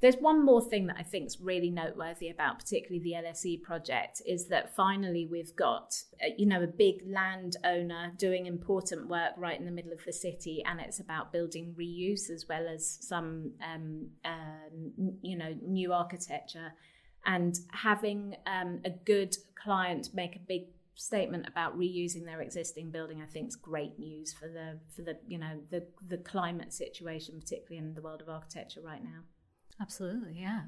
There's 0.00 0.16
one 0.16 0.44
more 0.44 0.62
thing 0.62 0.86
that 0.86 0.96
I 0.96 1.02
think 1.02 1.26
is 1.26 1.40
really 1.40 1.70
noteworthy 1.70 2.28
about 2.28 2.60
particularly 2.60 3.00
the 3.02 3.14
LSE 3.14 3.60
project 3.62 4.22
is 4.24 4.46
that 4.46 4.76
finally 4.76 5.26
we've 5.28 5.54
got 5.56 5.92
uh, 6.22 6.28
you 6.36 6.46
know 6.46 6.62
a 6.62 6.68
big 6.68 7.02
landowner 7.04 8.12
doing 8.16 8.46
important 8.46 9.08
work 9.08 9.32
right 9.36 9.58
in 9.58 9.66
the 9.66 9.72
middle 9.72 9.92
of 9.92 10.04
the 10.06 10.12
city 10.12 10.62
and 10.64 10.80
it's 10.80 11.00
about 11.00 11.32
building 11.32 11.74
reuse 11.76 12.30
as 12.30 12.46
well 12.48 12.68
as 12.68 12.98
some 13.00 13.50
um, 13.60 14.06
um, 14.24 15.14
you 15.20 15.36
know 15.36 15.56
new 15.66 15.92
architecture 15.92 16.72
and 17.26 17.58
having 17.72 18.36
um, 18.46 18.80
a 18.84 18.90
good 18.90 19.36
client 19.60 20.10
make 20.14 20.36
a 20.36 20.40
big 20.46 20.62
statement 20.98 21.46
about 21.46 21.78
reusing 21.78 22.24
their 22.24 22.40
existing 22.40 22.90
building, 22.90 23.22
I 23.22 23.26
think 23.26 23.48
is 23.48 23.56
great 23.56 23.98
news 23.98 24.32
for 24.32 24.48
the 24.48 24.80
for 24.94 25.02
the 25.02 25.16
you 25.26 25.38
know 25.38 25.60
the 25.70 25.86
the 26.06 26.18
climate 26.18 26.72
situation, 26.72 27.40
particularly 27.40 27.78
in 27.78 27.94
the 27.94 28.02
world 28.02 28.20
of 28.20 28.28
architecture 28.28 28.80
right 28.84 29.02
now. 29.02 29.20
Absolutely, 29.80 30.36
yeah. 30.40 30.62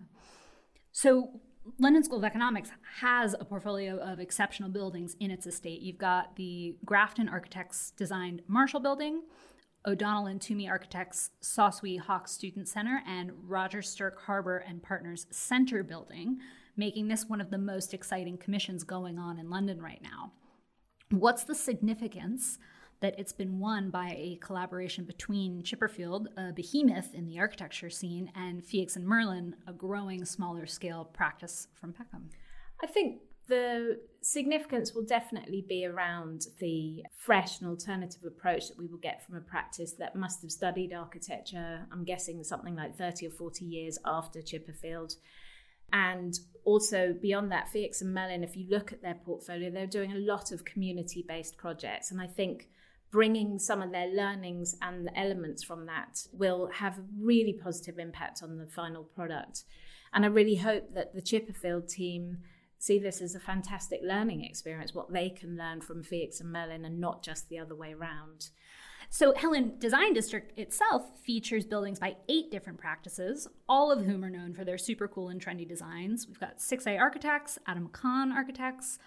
So 0.92 1.40
London 1.78 2.04
School 2.04 2.18
of 2.18 2.24
Economics 2.24 2.70
has 3.00 3.34
a 3.38 3.44
portfolio 3.44 3.96
of 3.98 4.20
exceptional 4.20 4.70
buildings 4.70 5.16
in 5.18 5.30
its 5.32 5.46
estate. 5.46 5.82
You've 5.82 5.98
got 5.98 6.36
the 6.36 6.76
Grafton 6.84 7.28
Architects 7.28 7.90
designed 7.96 8.42
Marshall 8.46 8.80
Building, 8.80 9.22
O'Donnell 9.84 10.26
and 10.26 10.40
Tuomey 10.40 10.68
Architects 10.70 11.30
Saw 11.40 11.70
Swee 11.70 11.96
Hock 11.96 12.28
Student 12.28 12.68
Center, 12.68 13.02
and 13.04 13.32
Roger 13.48 13.82
Stirk 13.82 14.20
Harbour 14.22 14.58
and 14.58 14.80
Partners 14.80 15.26
Center 15.30 15.82
Building, 15.82 16.38
making 16.80 17.08
this 17.08 17.26
one 17.28 17.42
of 17.42 17.50
the 17.50 17.58
most 17.58 17.92
exciting 17.92 18.38
commissions 18.38 18.84
going 18.84 19.18
on 19.18 19.38
in 19.38 19.50
London 19.50 19.82
right 19.82 20.00
now. 20.02 20.32
What's 21.10 21.44
the 21.44 21.54
significance 21.54 22.58
that 23.00 23.18
it's 23.18 23.34
been 23.34 23.58
won 23.58 23.90
by 23.90 24.14
a 24.16 24.38
collaboration 24.40 25.04
between 25.04 25.62
Chipperfield, 25.62 26.26
a 26.38 26.52
behemoth 26.54 27.12
in 27.14 27.26
the 27.26 27.38
architecture 27.38 27.90
scene, 27.90 28.32
and 28.34 28.62
FEIX 28.62 28.96
and 28.96 29.06
Merlin, 29.06 29.56
a 29.66 29.74
growing 29.74 30.24
smaller 30.24 30.66
scale 30.66 31.04
practice 31.04 31.68
from 31.78 31.92
Peckham? 31.92 32.30
I 32.82 32.86
think 32.86 33.20
the 33.46 34.00
significance 34.22 34.94
will 34.94 35.04
definitely 35.04 35.62
be 35.68 35.84
around 35.84 36.46
the 36.60 37.04
fresh 37.14 37.60
and 37.60 37.68
alternative 37.68 38.22
approach 38.26 38.68
that 38.68 38.78
we 38.78 38.86
will 38.86 38.98
get 38.98 39.26
from 39.26 39.36
a 39.36 39.40
practice 39.40 39.92
that 39.98 40.16
must 40.16 40.40
have 40.40 40.50
studied 40.50 40.94
architecture, 40.94 41.86
I'm 41.92 42.04
guessing 42.04 42.42
something 42.42 42.74
like 42.74 42.96
30 42.96 43.26
or 43.26 43.30
40 43.30 43.66
years 43.66 43.98
after 44.06 44.40
Chipperfield 44.40 45.16
and 45.92 46.38
also 46.64 47.14
beyond 47.20 47.50
that, 47.52 47.68
FEIX 47.72 48.02
and 48.02 48.14
Merlin, 48.14 48.44
if 48.44 48.56
you 48.56 48.66
look 48.68 48.92
at 48.92 49.02
their 49.02 49.14
portfolio, 49.14 49.70
they're 49.70 49.86
doing 49.86 50.12
a 50.12 50.18
lot 50.18 50.52
of 50.52 50.64
community 50.64 51.24
based 51.26 51.56
projects. 51.56 52.10
And 52.10 52.20
I 52.20 52.26
think 52.26 52.68
bringing 53.10 53.58
some 53.58 53.82
of 53.82 53.90
their 53.90 54.08
learnings 54.08 54.76
and 54.82 55.06
the 55.06 55.18
elements 55.18 55.62
from 55.62 55.86
that 55.86 56.26
will 56.32 56.68
have 56.74 56.98
a 56.98 57.04
really 57.18 57.52
positive 57.52 57.98
impact 57.98 58.42
on 58.42 58.56
the 58.56 58.66
final 58.66 59.02
product. 59.02 59.64
And 60.12 60.24
I 60.24 60.28
really 60.28 60.56
hope 60.56 60.94
that 60.94 61.14
the 61.14 61.22
Chipperfield 61.22 61.88
team 61.88 62.38
see 62.78 62.98
this 62.98 63.20
as 63.20 63.34
a 63.34 63.40
fantastic 63.40 64.00
learning 64.02 64.44
experience, 64.44 64.94
what 64.94 65.12
they 65.12 65.28
can 65.28 65.56
learn 65.56 65.80
from 65.80 66.02
Felix 66.02 66.40
and 66.40 66.50
Merlin 66.50 66.84
and 66.84 66.98
not 66.98 67.22
just 67.22 67.48
the 67.48 67.58
other 67.58 67.74
way 67.74 67.92
around. 67.92 68.50
So, 69.12 69.34
Helen 69.34 69.72
Design 69.80 70.12
District 70.12 70.56
itself 70.56 71.18
features 71.18 71.66
buildings 71.66 71.98
by 71.98 72.14
eight 72.28 72.52
different 72.52 72.78
practices, 72.78 73.48
all 73.68 73.90
of 73.90 74.04
whom 74.04 74.24
are 74.24 74.30
known 74.30 74.54
for 74.54 74.64
their 74.64 74.78
super 74.78 75.08
cool 75.08 75.30
and 75.30 75.44
trendy 75.44 75.66
designs. 75.66 76.28
We've 76.28 76.38
got 76.38 76.58
6A 76.58 76.96
Architects, 76.96 77.58
Adam 77.66 77.88
Khan 77.88 78.30
Architects, 78.30 79.00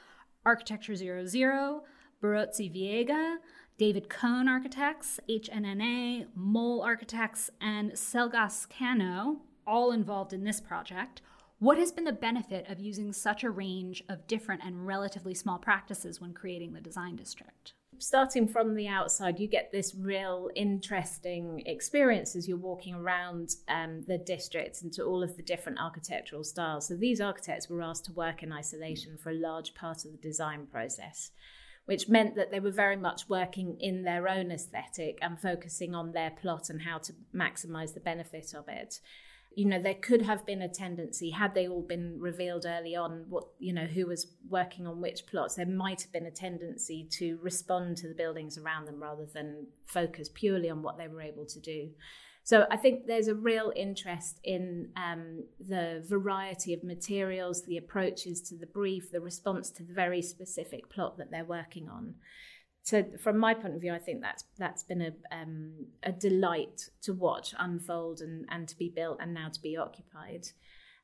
Architecture 0.45 0.98
00, 0.98 1.83
Barozzi 2.22 2.69
Veiga, 2.69 3.38
David 3.77 4.10
Kohn 4.10 4.50
Architects, 4.50 5.22
HNNA, 5.29 6.27
Mole 6.36 6.81
Architects, 6.81 7.50
and 7.62 7.93
Selgas 7.93 8.67
Cano, 8.69 9.38
all 9.65 9.93
involved 9.93 10.33
in 10.33 10.43
this 10.43 10.60
project. 10.60 11.22
What 11.60 11.77
has 11.77 11.93
been 11.93 12.03
the 12.03 12.12
benefit 12.12 12.69
of 12.69 12.77
using 12.77 13.13
such 13.13 13.41
a 13.41 13.50
range 13.50 14.03
of 14.10 14.27
different 14.27 14.63
and 14.65 14.86
relatively 14.86 15.33
small 15.33 15.60
practices 15.60 16.19
when 16.19 16.33
creating 16.33 16.74
the 16.74 16.81
design 16.81 17.15
district? 17.15 17.74
Starting 18.03 18.50
from 18.50 18.75
the 18.75 18.86
outside, 18.86 19.39
you 19.39 19.48
get 19.48 19.72
this 19.72 19.95
real 19.95 20.50
interesting 20.57 21.63
experience 21.65 22.36
as 22.36 22.50
you're 22.50 22.57
walking 22.57 22.93
around 22.93 23.55
um, 23.69 24.03
the 24.10 24.17
district 24.17 24.83
to 24.91 25.03
all 25.03 25.24
of 25.24 25.38
the 25.38 25.41
different 25.41 25.79
architectural 25.79 26.43
styles. 26.43 26.86
So, 26.89 26.98
these 26.98 27.22
architects 27.22 27.69
were 27.69 27.81
asked 27.81 28.03
to 28.05 28.12
work 28.12 28.43
in 28.43 28.51
isolation 28.51 29.17
for 29.17 29.29
a 29.29 29.36
large 29.36 29.74
part 29.74 30.03
of 30.03 30.12
the 30.12 30.17
design 30.17 30.67
process 30.69 31.31
which 31.86 32.07
meant 32.07 32.33
that 32.36 32.50
they 32.50 32.62
were 32.62 32.72
very 32.72 32.95
much 32.95 33.27
working 33.27 33.75
in 33.81 34.03
their 34.03 34.29
own 34.29 34.51
aesthetic 34.51 35.19
and 35.22 35.38
focusing 35.38 35.93
on 35.93 36.13
their 36.13 36.31
plot 36.31 36.69
and 36.69 36.81
how 36.83 36.98
to 36.98 37.12
maximize 37.36 37.93
the 37.93 38.00
benefit 38.00 38.53
of 38.53 38.69
it 38.69 39.01
you 39.55 39.65
know 39.65 39.81
there 39.81 39.93
could 39.95 40.22
have 40.22 40.45
been 40.45 40.62
a 40.62 40.67
tendency 40.67 41.29
had 41.29 41.53
they 41.53 41.67
all 41.67 41.81
been 41.81 42.17
revealed 42.19 42.65
early 42.65 42.95
on 42.95 43.25
what 43.29 43.45
you 43.60 43.74
know 43.74 43.86
who 43.86 44.07
was 44.07 44.27
working 44.50 44.88
on 44.88 45.01
which 45.01 45.25
plots 45.25 45.55
there 45.55 45.65
might 45.65 46.01
have 46.01 46.12
been 46.12 46.25
a 46.25 46.31
tendency 46.31 47.07
to 47.12 47.38
respond 47.41 47.98
to 47.98 48.07
the 48.07 48.15
buildings 48.15 48.57
around 48.57 48.86
them 48.86 49.01
rather 49.01 49.25
than 49.33 49.67
focus 49.86 50.29
purely 50.33 50.69
on 50.69 50.81
what 50.81 50.98
they 50.98 51.07
were 51.07 51.22
able 51.22 51.45
to 51.45 51.60
do. 51.60 51.89
So 52.45 52.65
I 52.69 52.75
think 52.75 53.05
there's 53.05 53.29
a 53.29 53.36
real 53.36 53.72
interest 53.74 54.41
in 54.43 54.89
um, 54.98 55.45
the 55.65 56.03
variety 56.05 56.74
of 56.74 56.83
materials, 56.83 57.63
the 57.63 57.77
approaches 57.77 58.41
to 58.50 58.57
the 58.57 58.65
brief, 58.65 59.12
the 59.12 59.22
response 59.22 59.72
to 59.72 59.83
the 59.83 59.93
very 59.93 60.22
specific 60.22 60.89
plot 60.89 61.17
that 61.19 61.31
they're 61.31 61.45
working 61.45 61.88
on 61.88 62.15
so 62.83 63.05
from 63.17 63.37
my 63.37 63.53
point 63.53 63.75
of 63.75 63.81
view, 63.81 63.93
I 63.93 63.99
think 63.99 64.21
that's 64.21 64.43
that's 64.57 64.83
been 64.83 65.01
a 65.01 65.11
um, 65.31 65.71
a 66.03 66.11
delight 66.11 66.89
to 67.03 67.13
watch 67.13 67.53
unfold 67.57 68.19
and 68.19 68.45
and 68.49 68.67
to 68.67 68.77
be 68.77 68.89
built 68.89 69.19
and 69.21 69.33
now 69.33 69.47
to 69.49 69.61
be 69.61 69.77
occupied. 69.77 70.47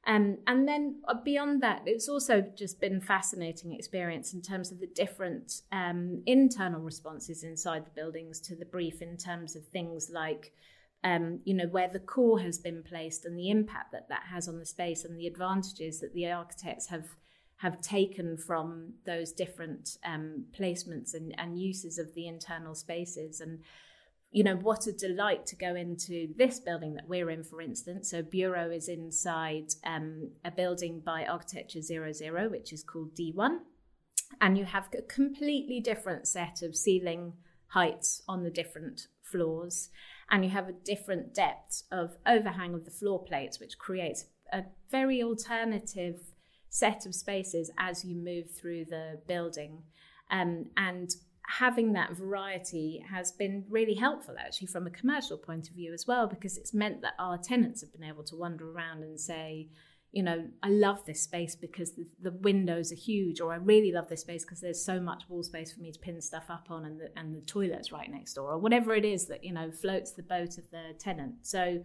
Um, 0.05 0.37
and 0.47 0.67
then 0.67 1.01
uh, 1.07 1.13
beyond 1.13 1.61
that, 1.63 1.83
it's 1.85 2.09
also 2.09 2.41
just 2.41 2.79
been 2.81 2.99
fascinating 3.01 3.73
experience 3.73 4.33
in 4.33 4.41
terms 4.41 4.71
of 4.71 4.79
the 4.79 4.87
different 4.87 5.61
um, 5.71 6.21
internal 6.25 6.81
responses 6.81 7.43
inside 7.43 7.85
the 7.85 8.01
buildings 8.01 8.39
to 8.41 8.55
the 8.55 8.65
brief, 8.65 9.01
in 9.01 9.17
terms 9.17 9.55
of 9.55 9.65
things 9.65 10.09
like, 10.13 10.53
um, 11.03 11.39
you 11.43 11.53
know, 11.53 11.67
where 11.67 11.89
the 11.89 11.99
core 11.99 12.39
has 12.39 12.57
been 12.57 12.83
placed 12.83 13.25
and 13.25 13.37
the 13.37 13.49
impact 13.49 13.91
that 13.91 14.09
that 14.09 14.23
has 14.29 14.47
on 14.47 14.57
the 14.57 14.65
space 14.65 15.05
and 15.05 15.17
the 15.17 15.27
advantages 15.27 15.99
that 15.99 16.13
the 16.13 16.29
architects 16.29 16.87
have 16.87 17.07
have 17.59 17.81
taken 17.81 18.37
from 18.37 18.93
those 19.05 19.33
different 19.33 19.97
um, 20.05 20.45
placements 20.57 21.13
and, 21.13 21.35
and 21.37 21.59
uses 21.59 21.97
of 21.97 22.13
the 22.13 22.25
internal 22.25 22.73
spaces. 22.73 23.41
And, 23.41 23.59
you 24.31 24.45
know, 24.45 24.55
what 24.55 24.87
a 24.87 24.93
delight 24.93 25.45
to 25.47 25.57
go 25.57 25.75
into 25.75 26.29
this 26.37 26.61
building 26.61 26.93
that 26.93 27.09
we're 27.09 27.29
in, 27.29 27.43
for 27.43 27.61
instance. 27.61 28.09
So, 28.09 28.21
Bureau 28.21 28.71
is 28.71 28.87
inside 28.87 29.73
um, 29.83 30.29
a 30.45 30.51
building 30.51 31.01
by 31.05 31.25
Architecture 31.25 31.81
00, 31.81 32.49
which 32.49 32.71
is 32.71 32.81
called 32.81 33.13
D1. 33.13 33.57
And 34.39 34.57
you 34.57 34.63
have 34.63 34.87
a 34.97 35.01
completely 35.01 35.81
different 35.81 36.27
set 36.27 36.61
of 36.61 36.77
ceiling 36.77 37.33
heights 37.67 38.21
on 38.25 38.43
the 38.43 38.51
different 38.51 39.07
floors. 39.21 39.89
And 40.31 40.45
you 40.45 40.51
have 40.51 40.69
a 40.69 40.73
different 40.85 41.33
depth 41.33 41.83
of 41.91 42.15
overhang 42.25 42.73
of 42.73 42.85
the 42.85 42.91
floor 42.91 43.21
plates, 43.21 43.59
which 43.59 43.77
creates 43.77 44.25
a 44.53 44.63
very 44.89 45.21
alternative 45.21 46.21
set 46.69 47.05
of 47.05 47.15
spaces 47.15 47.71
as 47.77 48.05
you 48.05 48.15
move 48.15 48.49
through 48.51 48.85
the 48.85 49.19
building. 49.27 49.83
Um, 50.31 50.67
and 50.77 51.09
having 51.49 51.93
that 51.93 52.13
variety 52.13 53.03
has 53.09 53.31
been 53.31 53.65
really 53.69 53.95
helpful 53.95 54.35
actually 54.39 54.67
from 54.67 54.85
a 54.85 54.91
commercial 54.91 55.37
point 55.37 55.67
of 55.67 55.75
view 55.75 55.91
as 55.93 56.05
well 56.05 56.27
because 56.27 56.57
it's 56.57 56.75
meant 56.75 57.01
that 57.01 57.13
our 57.17 57.39
tenants 57.39 57.81
have 57.81 57.91
been 57.91 58.03
able 58.03 58.23
to 58.23 58.35
wander 58.35 58.69
around 58.69 59.01
and 59.01 59.19
say 59.19 59.67
you 60.11 60.21
know 60.21 60.45
i 60.61 60.69
love 60.69 61.03
this 61.05 61.21
space 61.23 61.55
because 61.55 61.93
the, 61.93 62.05
the 62.21 62.31
windows 62.41 62.91
are 62.91 62.95
huge 62.95 63.41
or 63.41 63.51
i 63.51 63.55
really 63.55 63.91
love 63.91 64.07
this 64.09 64.21
space 64.21 64.45
because 64.45 64.61
there's 64.61 64.83
so 64.83 64.99
much 64.99 65.23
wall 65.27 65.41
space 65.41 65.73
for 65.73 65.81
me 65.81 65.91
to 65.91 65.99
pin 65.99 66.21
stuff 66.21 66.45
up 66.49 66.67
on 66.69 66.85
and 66.85 66.99
the, 66.99 67.09
and 67.17 67.35
the 67.35 67.41
toilet's 67.41 67.91
right 67.91 68.11
next 68.11 68.35
door 68.35 68.51
or 68.51 68.59
whatever 68.59 68.93
it 68.93 69.05
is 69.05 69.25
that 69.25 69.43
you 69.43 69.51
know 69.51 69.71
floats 69.71 70.11
the 70.11 70.23
boat 70.23 70.57
of 70.59 70.69
the 70.69 70.93
tenant 70.99 71.33
so 71.41 71.83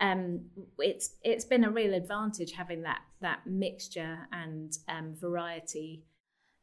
um, 0.00 0.42
it's 0.78 1.16
it's 1.22 1.44
been 1.44 1.64
a 1.64 1.70
real 1.70 1.94
advantage 1.94 2.52
having 2.52 2.82
that 2.82 3.00
that 3.20 3.46
mixture 3.46 4.28
and 4.32 4.76
um, 4.88 5.14
variety. 5.14 6.04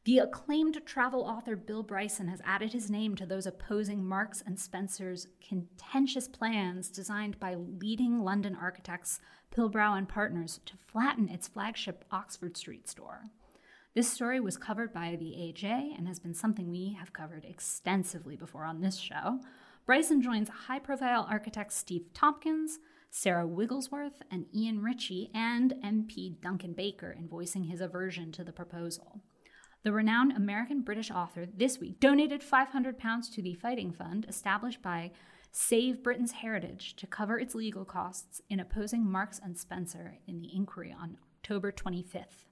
The 0.06 0.20
acclaimed 0.20 0.80
travel 0.86 1.22
author 1.22 1.56
Bill 1.56 1.82
Bryson 1.82 2.28
has 2.28 2.40
added 2.46 2.74
his 2.74 2.92
name 2.92 3.16
to 3.16 3.26
those 3.26 3.48
opposing 3.48 4.06
Marks 4.06 4.44
and 4.46 4.60
Spencer's 4.60 5.28
contentious 5.46 6.28
plans 6.28 6.90
designed 6.90 7.40
by 7.40 7.56
leading 7.56 8.24
London 8.24 8.56
architects 8.56 9.20
Pilbrow 9.52 9.98
and 9.98 10.08
Partners 10.08 10.60
to 10.68 10.74
flatten 10.78 11.28
its 11.28 11.48
flagship 11.48 12.06
Oxford 12.12 12.56
Street 12.56 12.88
store. 12.88 13.24
This 13.96 14.12
story 14.12 14.40
was 14.40 14.58
covered 14.58 14.94
by 14.94 15.16
the 15.20 15.32
AJ 15.38 15.98
and 15.98 16.08
has 16.08 16.20
been 16.20 16.36
something 16.36 16.70
we 16.70 16.96
have 17.00 17.12
covered 17.12 17.44
extensively 17.44 18.36
before 18.36 18.66
on 18.66 18.82
this 18.82 18.98
show. 18.98 19.40
Bryson 19.88 20.22
joins 20.22 20.50
high 20.50 20.80
profile 20.80 21.26
architect 21.28 21.74
Steve 21.74 22.08
Tompkins, 22.14 22.78
Sarah 23.18 23.48
Wigglesworth 23.48 24.22
and 24.30 24.46
Ian 24.54 24.84
Ritchie, 24.84 25.32
and 25.34 25.74
MP 25.82 26.38
Duncan 26.42 26.74
Baker 26.74 27.16
in 27.18 27.30
voicing 27.30 27.64
his 27.64 27.80
aversion 27.80 28.34
to 28.34 28.44
the 28.44 28.52
proposal. 28.52 29.22
The 29.84 29.94
renowned 29.94 30.34
American 30.34 30.82
British 30.82 31.10
author 31.10 31.46
this 31.46 31.80
week 31.80 32.02
donated 32.02 32.42
£500 32.42 33.34
to 33.34 33.42
the 33.42 33.54
Fighting 33.54 33.94
Fund 33.94 34.26
established 34.28 34.82
by 34.82 35.12
Save 35.54 36.04
Britain's 36.04 36.34
Heritage 36.34 36.98
to 36.98 37.08
cover 37.08 37.40
its 37.40 37.56
legal 37.56 37.86
costs 37.86 38.42
in 38.50 38.60
opposing 38.60 39.10
Marks 39.10 39.40
and 39.42 39.58
Spencer 39.58 40.18
in 40.28 40.42
the 40.42 40.54
inquiry 40.54 40.94
on 40.94 41.18
October 41.38 41.72
25th. 41.72 42.44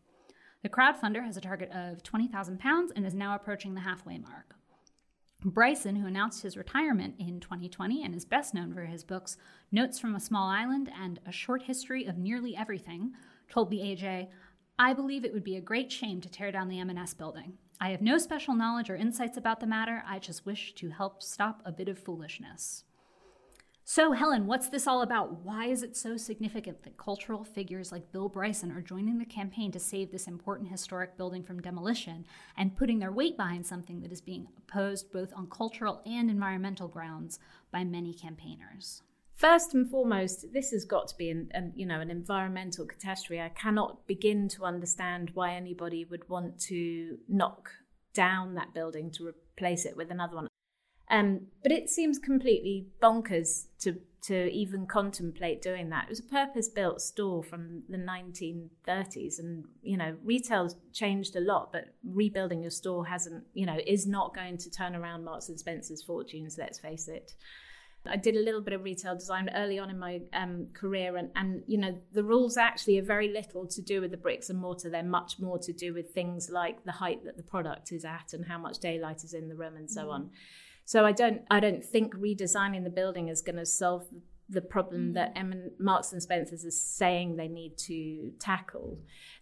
The 0.62 0.69
crowdfunder 0.69 1.26
has 1.26 1.36
a 1.36 1.41
target 1.41 1.71
of 1.71 2.04
£20,000 2.04 2.89
and 2.95 3.06
is 3.06 3.13
now 3.13 3.36
approaching 3.36 3.73
the 3.73 3.82
halfway 3.82 4.17
mark. 4.17 4.52
Bryson, 5.45 5.97
who 5.97 6.08
announced 6.08 6.41
his 6.41 6.56
retirement 6.56 7.15
in 7.19 7.39
2020 7.39 8.03
and 8.03 8.15
is 8.15 8.23
best 8.23 8.53
known 8.53 8.73
for 8.73 8.86
his 8.86 9.03
books 9.03 9.38
Notes 9.71 9.99
from 9.99 10.15
a 10.15 10.19
Small 10.19 10.49
Island 10.49 10.89
and 10.97 11.19
A 11.25 11.32
Short 11.32 11.63
History 11.63 12.06
of 12.06 12.17
Nearly 12.17 12.56
Everything, 12.56 13.13
told 13.49 13.69
the 13.69 13.79
AJ, 13.79 14.29
I 14.79 14.93
believe 14.93 15.25
it 15.25 15.34
would 15.34 15.43
be 15.43 15.58
a 15.58 15.62
great 15.62 15.91
shame 15.91 16.21
to 16.21 16.29
tear 16.29 16.51
down 16.51 16.69
the 16.69 16.79
M&S 16.79 17.13
building. 17.13 17.53
I 17.79 17.89
have 17.89 18.01
no 18.01 18.17
special 18.17 18.56
knowledge 18.56 18.89
or 18.89 18.95
insights 18.95 19.38
about 19.38 19.60
the 19.60 19.67
matter. 19.67 20.03
I 20.08 20.19
just 20.19 20.45
wish 20.45 20.73
to 20.75 20.89
help 20.89 21.21
stop 21.21 21.62
a 21.65 21.71
bit 21.71 21.89
of 21.89 21.99
foolishness. 21.99 22.86
So, 23.86 24.13
Helen, 24.13 24.48
what's 24.48 24.69
this 24.69 24.88
all 24.88 25.02
about? 25.02 25.43
Why 25.43 25.65
is 25.65 25.84
it 25.84 25.98
so 25.98 26.15
significant 26.15 26.84
that 26.84 26.96
cultural 26.96 27.43
figures 27.43 27.91
like 27.91 28.13
Bill 28.13 28.30
Bryson 28.30 28.72
are 28.72 28.82
joining 28.82 29.19
the 29.19 29.26
campaign 29.26 29.74
to 29.74 29.80
save 29.80 30.10
this 30.10 30.26
important 30.26 30.69
historic 30.69 31.17
building 31.17 31.43
from 31.43 31.62
demolition 31.62 32.26
and 32.58 32.78
putting 32.78 33.00
their 33.00 33.12
weight 33.12 33.36
behind 33.36 33.65
something 33.65 34.00
that 34.00 34.12
is 34.13 34.22
being 34.22 34.48
opposed 34.58 35.12
both 35.12 35.34
on 35.36 35.50
cultural 35.50 36.02
and 36.06 36.30
environmental 36.30 36.88
grounds 36.88 37.39
by 37.72 37.84
many 37.84 38.13
campaigners? 38.13 39.02
First 39.36 39.74
and 39.74 39.89
foremost, 39.89 40.54
this 40.54 40.72
has 40.72 40.86
got 40.86 41.10
to 41.10 41.17
be 41.17 41.30
an, 41.30 41.50
an, 41.52 41.74
you 41.76 41.86
know 41.86 42.00
an 42.00 42.10
environmental 42.10 42.86
catastrophe. 42.86 43.41
I 43.41 43.50
cannot 43.50 44.08
begin 44.08 44.48
to 44.50 44.63
understand 44.63 45.32
why 45.34 45.56
anybody 45.56 46.06
would 46.06 46.30
want 46.30 46.58
to 46.62 47.17
knock 47.28 47.69
down 48.13 48.56
that 48.56 48.74
building 48.74 49.12
to 49.12 49.28
replace 49.28 49.86
it 49.86 49.98
with 49.98 50.10
another 50.10 50.36
one. 50.36 50.48
Um, 51.09 51.47
but 51.61 51.71
it 51.71 51.89
seems 51.89 52.17
completely 52.17 52.87
bonkers 53.01 53.65
to 53.79 53.99
to 54.23 54.49
even 54.51 54.85
contemplate 54.85 55.61
doing 55.61 55.89
that. 55.89 56.05
It 56.05 56.09
was 56.09 56.19
a 56.19 56.23
purpose-built 56.23 57.01
store 57.01 57.43
from 57.43 57.83
the 57.89 57.97
1930s, 57.97 59.39
and 59.39 59.65
you 59.81 59.97
know, 59.97 60.15
retail's 60.23 60.77
changed 60.93 61.35
a 61.35 61.41
lot, 61.41 61.73
but 61.73 61.93
rebuilding 62.05 62.61
your 62.61 62.71
store 62.71 63.05
hasn't. 63.05 63.43
You 63.53 63.65
know, 63.65 63.77
is 63.85 64.07
not 64.07 64.33
going 64.33 64.57
to 64.59 64.71
turn 64.71 64.95
around 64.95 65.25
Marks 65.25 65.49
and 65.49 65.59
Spencer's 65.59 66.01
fortunes. 66.01 66.57
Let's 66.57 66.79
face 66.79 67.07
it. 67.07 67.33
I 68.05 68.17
did 68.17 68.35
a 68.35 68.39
little 68.39 68.59
bit 68.59 68.73
of 68.73 68.83
retail 68.83 69.15
design 69.15 69.49
early 69.55 69.79
on 69.79 69.89
in 69.89 69.97
my 69.97 70.21
um, 70.33 70.67
career, 70.73 71.17
and, 71.17 71.29
and 71.35 71.63
you 71.67 71.77
know 71.77 71.97
the 72.13 72.23
rules 72.23 72.57
actually 72.57 72.99
are 72.99 73.03
very 73.03 73.27
little 73.29 73.65
to 73.67 73.81
do 73.81 74.01
with 74.01 74.11
the 74.11 74.17
bricks 74.17 74.49
and 74.49 74.59
mortar. 74.59 74.89
They're 74.89 75.03
much 75.03 75.39
more 75.39 75.57
to 75.59 75.73
do 75.73 75.93
with 75.93 76.11
things 76.11 76.49
like 76.49 76.83
the 76.85 76.91
height 76.93 77.23
that 77.25 77.37
the 77.37 77.43
product 77.43 77.91
is 77.91 78.03
at 78.05 78.33
and 78.33 78.45
how 78.45 78.57
much 78.57 78.79
daylight 78.79 79.23
is 79.23 79.33
in 79.33 79.47
the 79.47 79.55
room 79.55 79.75
and 79.75 79.89
so 79.89 80.05
mm. 80.05 80.13
on. 80.13 80.29
So 80.86 81.06
I 81.06 81.12
don't 81.12 81.41
I 81.50 81.60
don't 81.60 81.84
think 81.84 82.15
redesigning 82.15 82.84
the 82.84 82.89
building 82.89 83.30
is 83.30 83.41
going 83.41 83.56
to 83.58 83.65
solve 83.65 84.06
the 84.50 84.62
problem 84.62 85.10
mm. 85.10 85.13
that 85.13 85.34
M- 85.36 85.72
Marks 85.80 86.12
and 86.12 86.22
Spencers 86.22 86.63
is 86.63 86.82
saying 86.82 87.36
they 87.36 87.48
need 87.48 87.78
to 87.80 88.32
tackle. 88.39 89.00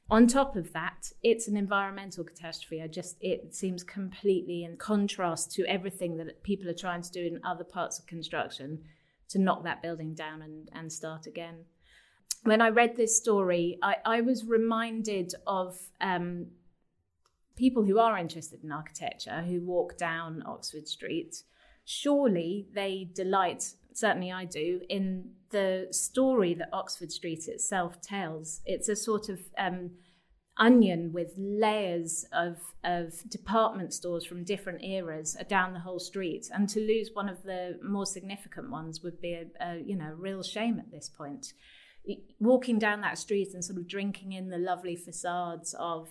On 0.10 0.28
top 0.28 0.56
of 0.56 0.74
that, 0.74 1.12
it's 1.24 1.48
an 1.48 1.58
environmental 1.58 2.24
catastrophe. 2.24 2.82
I 2.82 2.88
just 2.88 3.18
it 3.22 3.56
seems 3.56 3.84
completely 3.84 4.64
in 4.64 4.78
contrast 4.78 5.52
to 5.54 5.66
everything 5.66 6.18
that 6.18 6.44
people 6.44 6.70
are 6.70 6.74
trying 6.76 7.02
to 7.02 7.12
do 7.12 7.26
in 7.26 7.40
other 7.44 7.64
parts 7.64 7.98
of 7.98 8.06
construction 8.06 8.84
to 9.30 9.40
knock 9.40 9.64
that 9.64 9.82
building 9.82 10.14
down 10.14 10.42
and, 10.42 10.70
and 10.74 10.92
start 10.92 11.26
again. 11.26 11.66
When 12.44 12.62
I 12.62 12.70
read 12.70 12.98
this 12.98 13.16
story, 13.16 13.78
I, 13.82 13.96
I 14.04 14.22
was 14.22 14.46
reminded 14.46 15.34
of 15.48 15.78
um, 16.02 16.48
people 17.56 17.84
who 17.84 18.00
are 18.00 18.18
interested 18.18 18.64
in 18.64 18.72
architecture 18.72 19.42
who 19.42 19.62
walk 19.62 19.98
down 19.98 20.44
Oxford 20.46 20.88
Street. 20.88 21.44
Surely 21.86 22.68
they 22.74 23.10
delight 23.14 23.74
certainly 23.94 24.32
I 24.32 24.46
do, 24.46 24.82
in 24.90 25.32
the 25.52 25.88
story 25.92 26.54
that 26.56 26.70
Oxford 26.74 27.12
Street 27.12 27.48
itself 27.48 28.02
tells. 28.02 28.62
It's 28.66 28.90
a 28.90 28.96
sort 28.96 29.30
of 29.30 29.40
um, 29.58 29.92
onion 30.58 31.12
with 31.14 31.34
layers 31.38 32.26
of, 32.32 32.58
of 32.84 33.14
department 33.30 33.94
stores 33.94 34.26
from 34.26 34.44
different 34.44 34.84
eras 34.84 35.36
down 35.48 35.74
the 35.74 35.80
whole 35.80 36.00
street. 36.00 36.50
And 36.54 36.70
to 36.70 36.80
lose 36.80 37.12
one 37.14 37.30
of 37.30 37.44
the 37.44 37.80
more 37.84 38.06
significant 38.06 38.70
ones 38.70 39.02
would 39.04 39.20
be 39.22 39.34
a, 39.34 39.46
a 39.60 39.80
you 39.80 39.96
know 39.96 40.14
real 40.18 40.44
shame 40.44 40.80
at 40.80 40.92
this 40.92 41.10
point. 41.10 41.54
Walking 42.40 42.80
down 42.80 43.02
that 43.02 43.18
street 43.18 43.54
and 43.54 43.64
sort 43.64 43.78
of 43.78 43.88
drinking 43.88 44.34
in 44.34 44.50
the 44.50 44.58
lovely 44.58 44.96
facades 44.96 45.76
of 45.78 46.10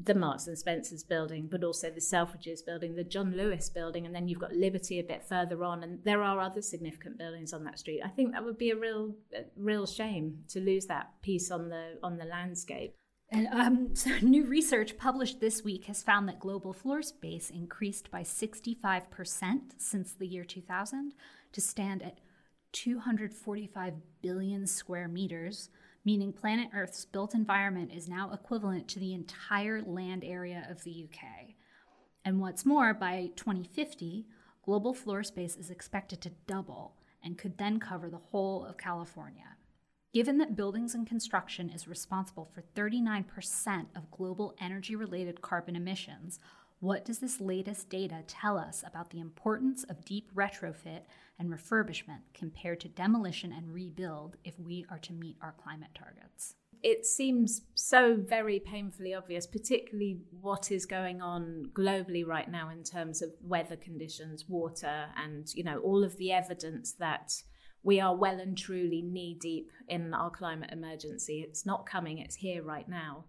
the 0.00 0.14
Marks 0.14 0.46
and 0.46 0.56
Spencers 0.56 1.02
building, 1.02 1.48
but 1.50 1.64
also 1.64 1.90
the 1.90 2.00
Selfridges 2.00 2.64
building, 2.64 2.94
the 2.94 3.04
John 3.04 3.36
Lewis 3.36 3.68
building, 3.68 4.06
and 4.06 4.14
then 4.14 4.28
you've 4.28 4.38
got 4.38 4.52
Liberty 4.52 5.00
a 5.00 5.04
bit 5.04 5.24
further 5.24 5.64
on, 5.64 5.82
and 5.82 5.98
there 6.04 6.22
are 6.22 6.40
other 6.40 6.62
significant 6.62 7.18
buildings 7.18 7.52
on 7.52 7.64
that 7.64 7.78
street. 7.78 8.02
I 8.04 8.08
think 8.08 8.32
that 8.32 8.44
would 8.44 8.58
be 8.58 8.70
a 8.70 8.76
real, 8.76 9.14
a 9.34 9.44
real 9.56 9.86
shame 9.86 10.44
to 10.48 10.60
lose 10.60 10.86
that 10.86 11.20
piece 11.22 11.50
on 11.50 11.68
the 11.68 11.98
on 12.02 12.16
the 12.16 12.24
landscape. 12.24 12.94
And 13.30 13.48
um, 13.48 13.88
so 13.94 14.10
new 14.22 14.44
research 14.46 14.96
published 14.96 15.40
this 15.40 15.64
week 15.64 15.86
has 15.86 16.02
found 16.02 16.28
that 16.28 16.38
global 16.38 16.72
floor 16.72 17.02
space 17.02 17.50
increased 17.50 18.10
by 18.10 18.22
65% 18.22 19.02
since 19.78 20.12
the 20.12 20.26
year 20.26 20.44
2000 20.44 21.12
to 21.52 21.60
stand 21.60 22.02
at 22.02 22.20
245 22.72 23.94
billion 24.22 24.66
square 24.66 25.08
meters 25.08 25.70
meaning 26.04 26.32
planet 26.32 26.68
Earth's 26.74 27.04
built 27.04 27.34
environment 27.34 27.92
is 27.92 28.08
now 28.08 28.30
equivalent 28.32 28.88
to 28.88 28.98
the 28.98 29.14
entire 29.14 29.82
land 29.82 30.24
area 30.24 30.66
of 30.70 30.84
the 30.84 31.04
UK. 31.04 31.54
And 32.24 32.40
what's 32.40 32.66
more, 32.66 32.94
by 32.94 33.30
2050, 33.36 34.26
global 34.64 34.94
floor 34.94 35.22
space 35.22 35.56
is 35.56 35.70
expected 35.70 36.20
to 36.22 36.32
double 36.46 36.94
and 37.22 37.38
could 37.38 37.58
then 37.58 37.80
cover 37.80 38.10
the 38.10 38.18
whole 38.18 38.64
of 38.64 38.76
California. 38.76 39.56
Given 40.12 40.38
that 40.38 40.56
buildings 40.56 40.94
and 40.94 41.06
construction 41.06 41.68
is 41.68 41.86
responsible 41.86 42.46
for 42.46 42.62
39% 42.74 43.86
of 43.94 44.10
global 44.10 44.54
energy 44.60 44.96
related 44.96 45.42
carbon 45.42 45.76
emissions, 45.76 46.38
what 46.80 47.04
does 47.04 47.18
this 47.18 47.40
latest 47.40 47.88
data 47.88 48.22
tell 48.26 48.56
us 48.56 48.84
about 48.86 49.10
the 49.10 49.18
importance 49.18 49.84
of 49.84 50.04
deep 50.04 50.32
retrofit 50.34 51.02
and 51.38 51.50
refurbishment 51.50 52.20
compared 52.34 52.80
to 52.80 52.88
demolition 52.88 53.52
and 53.52 53.72
rebuild 53.72 54.36
if 54.44 54.58
we 54.60 54.86
are 54.90 54.98
to 54.98 55.12
meet 55.12 55.36
our 55.42 55.54
climate 55.62 55.90
targets? 55.94 56.54
It 56.82 57.04
seems 57.04 57.62
so 57.74 58.16
very 58.16 58.60
painfully 58.60 59.12
obvious, 59.12 59.48
particularly 59.48 60.20
what 60.40 60.70
is 60.70 60.86
going 60.86 61.20
on 61.20 61.70
globally 61.72 62.24
right 62.24 62.48
now 62.48 62.68
in 62.68 62.84
terms 62.84 63.20
of 63.20 63.30
weather 63.42 63.74
conditions, 63.74 64.44
water, 64.48 65.06
and 65.16 65.48
you 65.54 65.64
know 65.64 65.78
all 65.78 66.04
of 66.04 66.16
the 66.18 66.30
evidence 66.30 66.92
that 66.92 67.32
we 67.82 67.98
are 67.98 68.14
well 68.14 68.38
and 68.38 68.56
truly 68.56 69.02
knee 69.02 69.36
deep 69.40 69.72
in 69.88 70.14
our 70.14 70.30
climate 70.30 70.70
emergency. 70.72 71.44
It's 71.44 71.66
not 71.66 71.84
coming; 71.84 72.18
it's 72.18 72.36
here 72.36 72.62
right 72.62 72.88
now, 72.88 73.24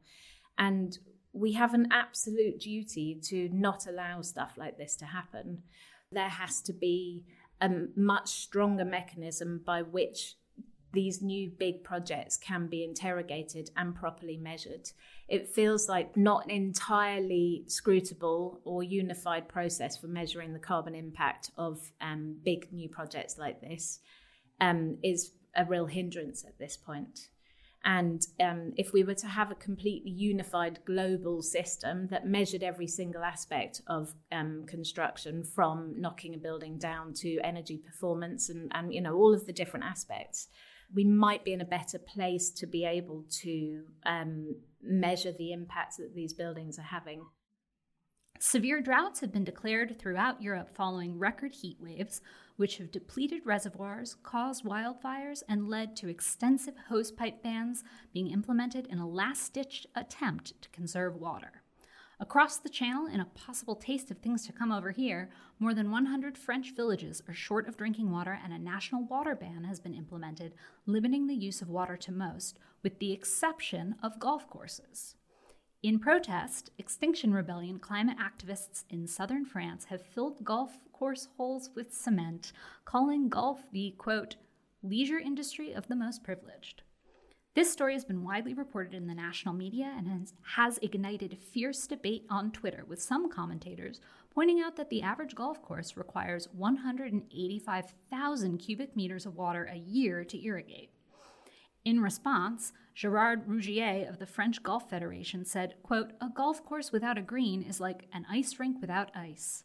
and 0.59 0.95
we 1.33 1.53
have 1.53 1.73
an 1.73 1.87
absolute 1.91 2.59
duty 2.59 3.19
to 3.23 3.49
not 3.51 3.87
allow 3.87 4.21
stuff 4.21 4.53
like 4.57 4.77
this 4.77 4.95
to 4.97 5.05
happen. 5.05 5.63
There 6.11 6.29
has 6.29 6.61
to 6.63 6.73
be 6.73 7.25
a 7.61 7.69
much 7.95 8.29
stronger 8.29 8.85
mechanism 8.85 9.61
by 9.65 9.81
which 9.81 10.35
these 10.91 11.21
new 11.21 11.51
big 11.51 11.83
projects 11.83 12.37
can 12.37 12.67
be 12.67 12.83
interrogated 12.83 13.69
and 13.77 13.95
properly 13.95 14.37
measured. 14.37 14.89
It 15.27 15.47
feels 15.47 15.87
like 15.87 16.17
not 16.17 16.45
an 16.45 16.51
entirely 16.51 17.65
scrutable 17.67 18.57
or 18.63 18.81
unified 18.81 19.47
process 19.47 19.97
for 19.97 20.07
measuring 20.07 20.53
the 20.53 20.59
carbon 20.59 20.95
impact 20.95 21.51
of 21.57 21.91
um, 22.01 22.37
big 22.43 22.73
new 22.73 22.89
projects 22.89 23.37
like 23.37 23.61
this 23.61 23.99
um, 24.59 24.97
is 25.03 25.31
a 25.55 25.65
real 25.65 25.85
hindrance 25.85 26.43
at 26.43 26.57
this 26.57 26.75
point. 26.75 27.29
And 27.85 28.25
um, 28.41 28.73
if 28.75 28.91
we 28.91 29.03
were 29.03 29.15
to 29.15 29.27
have 29.27 29.51
a 29.51 29.55
completely 29.55 30.11
unified 30.11 30.79
global 30.85 31.41
system 31.41 32.07
that 32.11 32.27
measured 32.27 32.61
every 32.61 32.87
single 32.87 33.23
aspect 33.23 33.81
of 33.87 34.13
um, 34.31 34.65
construction, 34.67 35.43
from 35.43 35.93
knocking 35.97 36.35
a 36.35 36.37
building 36.37 36.77
down 36.77 37.13
to 37.15 37.39
energy 37.41 37.77
performance 37.77 38.49
and, 38.49 38.69
and 38.75 38.93
you 38.93 39.01
know 39.01 39.15
all 39.15 39.33
of 39.33 39.45
the 39.45 39.53
different 39.53 39.85
aspects, 39.85 40.49
we 40.93 41.05
might 41.05 41.45
be 41.45 41.53
in 41.53 41.61
a 41.61 41.65
better 41.65 41.99
place 41.99 42.49
to 42.51 42.67
be 42.67 42.83
able 42.83 43.23
to 43.29 43.83
um, 44.05 44.55
measure 44.81 45.31
the 45.31 45.53
impact 45.53 45.97
that 45.97 46.13
these 46.13 46.33
buildings 46.33 46.77
are 46.79 46.83
having. 46.83 47.25
Severe 48.41 48.79
droughts 48.79 49.19
have 49.19 49.33
been 49.33 49.43
declared 49.43 49.99
throughout 49.99 50.41
Europe 50.41 50.73
following 50.73 51.19
record 51.19 51.51
heat 51.51 51.75
waves, 51.81 52.21
which 52.55 52.77
have 52.77 52.89
depleted 52.89 53.45
reservoirs, 53.45 54.15
caused 54.23 54.63
wildfires, 54.63 55.43
and 55.49 55.67
led 55.67 55.93
to 55.97 56.07
extensive 56.07 56.75
hosepipe 56.89 57.43
bans 57.43 57.83
being 58.13 58.31
implemented 58.31 58.87
in 58.87 58.97
a 58.97 59.07
last 59.07 59.51
ditch 59.51 59.85
attempt 59.93 60.53
to 60.61 60.69
conserve 60.69 61.17
water. 61.17 61.63
Across 62.17 62.59
the 62.59 62.69
channel, 62.69 63.07
in 63.07 63.19
a 63.19 63.25
possible 63.25 63.75
taste 63.75 64.09
of 64.09 64.19
things 64.19 64.45
to 64.47 64.53
come 64.53 64.71
over 64.71 64.91
here, 64.91 65.29
more 65.59 65.73
than 65.73 65.91
100 65.91 66.37
French 66.37 66.73
villages 66.73 67.21
are 67.27 67.33
short 67.33 67.67
of 67.67 67.75
drinking 67.75 68.09
water, 68.09 68.39
and 68.41 68.53
a 68.53 68.57
national 68.57 69.03
water 69.03 69.35
ban 69.35 69.65
has 69.65 69.81
been 69.81 69.93
implemented, 69.93 70.53
limiting 70.85 71.27
the 71.27 71.35
use 71.35 71.61
of 71.61 71.67
water 71.67 71.97
to 71.97 72.11
most, 72.13 72.57
with 72.83 72.99
the 72.99 73.11
exception 73.11 73.95
of 74.01 74.17
golf 74.17 74.49
courses. 74.49 75.15
In 75.81 75.97
protest, 75.97 76.71
Extinction 76.77 77.33
Rebellion 77.33 77.79
climate 77.79 78.17
activists 78.17 78.83
in 78.89 79.07
southern 79.07 79.45
France 79.45 79.85
have 79.85 80.01
filled 80.01 80.43
golf 80.43 80.77
course 80.91 81.29
holes 81.37 81.69
with 81.73 81.93
cement, 81.93 82.51
calling 82.83 83.29
golf 83.29 83.61
the 83.71 83.95
quote, 83.97 84.35
leisure 84.83 85.19
industry 85.19 85.71
of 85.71 85.87
the 85.87 85.95
most 85.95 86.21
privileged. 86.21 86.81
This 87.55 87.71
story 87.71 87.93
has 87.93 88.03
been 88.03 88.25
widely 88.25 88.53
reported 88.53 88.93
in 88.93 89.07
the 89.07 89.15
national 89.15 89.53
media 89.53 89.93
and 89.97 90.09
has, 90.09 90.33
has 90.55 90.79
ignited 90.81 91.37
fierce 91.37 91.87
debate 91.87 92.25
on 92.29 92.51
Twitter, 92.51 92.83
with 92.85 93.01
some 93.01 93.31
commentators 93.31 94.01
pointing 94.35 94.59
out 94.59 94.75
that 94.75 94.89
the 94.89 95.01
average 95.01 95.33
golf 95.33 95.61
course 95.61 95.95
requires 95.95 96.49
185,000 96.51 98.57
cubic 98.57 98.97
meters 98.97 99.25
of 99.25 99.37
water 99.37 99.63
a 99.71 99.77
year 99.77 100.25
to 100.25 100.45
irrigate. 100.45 100.89
In 101.85 102.01
response, 102.01 102.73
Gerard 102.93 103.47
Rougier 103.47 104.07
of 104.09 104.19
the 104.19 104.25
French 104.25 104.61
Golf 104.61 104.89
Federation 104.89 105.45
said, 105.45 105.75
quote, 105.83 106.11
A 106.19 106.29
golf 106.29 106.65
course 106.65 106.91
without 106.91 107.17
a 107.17 107.21
green 107.21 107.61
is 107.61 107.79
like 107.79 108.07
an 108.11 108.25
ice 108.29 108.59
rink 108.59 108.81
without 108.81 109.15
ice. 109.15 109.63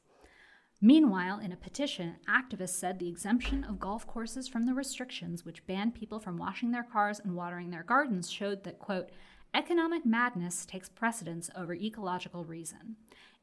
Meanwhile, 0.81 1.41
in 1.41 1.51
a 1.51 1.57
petition, 1.57 2.17
activists 2.29 2.75
said 2.75 2.99
the 2.99 3.09
exemption 3.09 3.65
of 3.65 3.81
golf 3.81 4.07
courses 4.07 4.49
from 4.49 4.67
the 4.67 4.75
restrictions 4.75 5.45
which 5.45 5.67
banned 5.67 5.95
people 5.95 6.21
from 6.21 6.37
washing 6.37 6.71
their 6.71 6.83
cars 6.85 7.19
and 7.19 7.35
watering 7.35 7.71
their 7.71 7.83
gardens 7.83 8.31
showed 8.31 8.65
that, 8.65 8.79
quote, 8.79 9.11
economic 9.55 10.05
madness 10.05 10.67
takes 10.67 10.89
precedence 10.89 11.49
over 11.57 11.75
ecological 11.75 12.45
reason. 12.45 12.97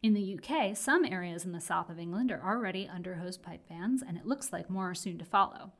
In 0.03 0.13
the 0.13 0.37
UK, 0.37 0.75
some 0.75 1.05
areas 1.05 1.45
in 1.45 1.51
the 1.51 1.61
south 1.61 1.89
of 1.89 1.99
England 1.99 2.31
are 2.31 2.43
already 2.43 2.87
under 2.87 3.15
hosepipe 3.15 3.67
bans, 3.69 4.01
and 4.01 4.17
it 4.17 4.25
looks 4.25 4.51
like 4.51 4.69
more 4.69 4.91
are 4.91 4.95
soon 4.95 5.17
to 5.17 5.25
follow. 5.25 5.71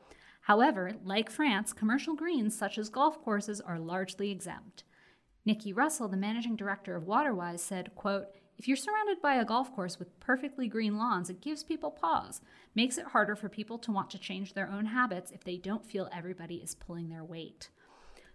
However, 0.42 0.94
like 1.04 1.30
France, 1.30 1.74
commercial 1.74 2.16
greens 2.16 2.58
such 2.58 2.78
as 2.78 2.90
golf 2.90 3.22
courses 3.24 3.62
are 3.62 3.80
largely 3.80 4.32
exempt. 4.32 4.84
Nicci 5.48 5.76
Russell, 5.76 6.08
the 6.08 6.18
managing 6.18 6.56
director 6.56 6.96
of 6.96 7.06
Waterwise, 7.06 7.62
said, 7.62 7.96
quote, 7.96 8.28
if 8.58 8.68
you're 8.68 8.78
surrounded 8.78 9.22
by 9.22 9.36
a 9.36 9.46
golf 9.46 9.74
course 9.74 9.98
with 9.98 10.20
perfectly 10.20 10.68
green 10.68 10.98
lawns, 10.98 11.32
it 11.32 11.42
gives 11.42 11.64
people 11.64 11.90
pause, 11.90 12.42
makes 12.76 13.00
it 13.00 13.08
harder 13.08 13.36
for 13.36 13.50
people 13.50 13.80
to 13.80 13.92
want 13.92 14.12
to 14.12 14.20
change 14.20 14.54
their 14.54 14.70
own 14.70 14.86
habits 14.86 15.32
if 15.32 15.44
they 15.44 15.58
don't 15.58 15.86
feel 15.86 16.10
everybody 16.14 16.58
is 16.58 16.76
pulling 16.76 17.10
their 17.10 17.24
weight. 17.24 17.70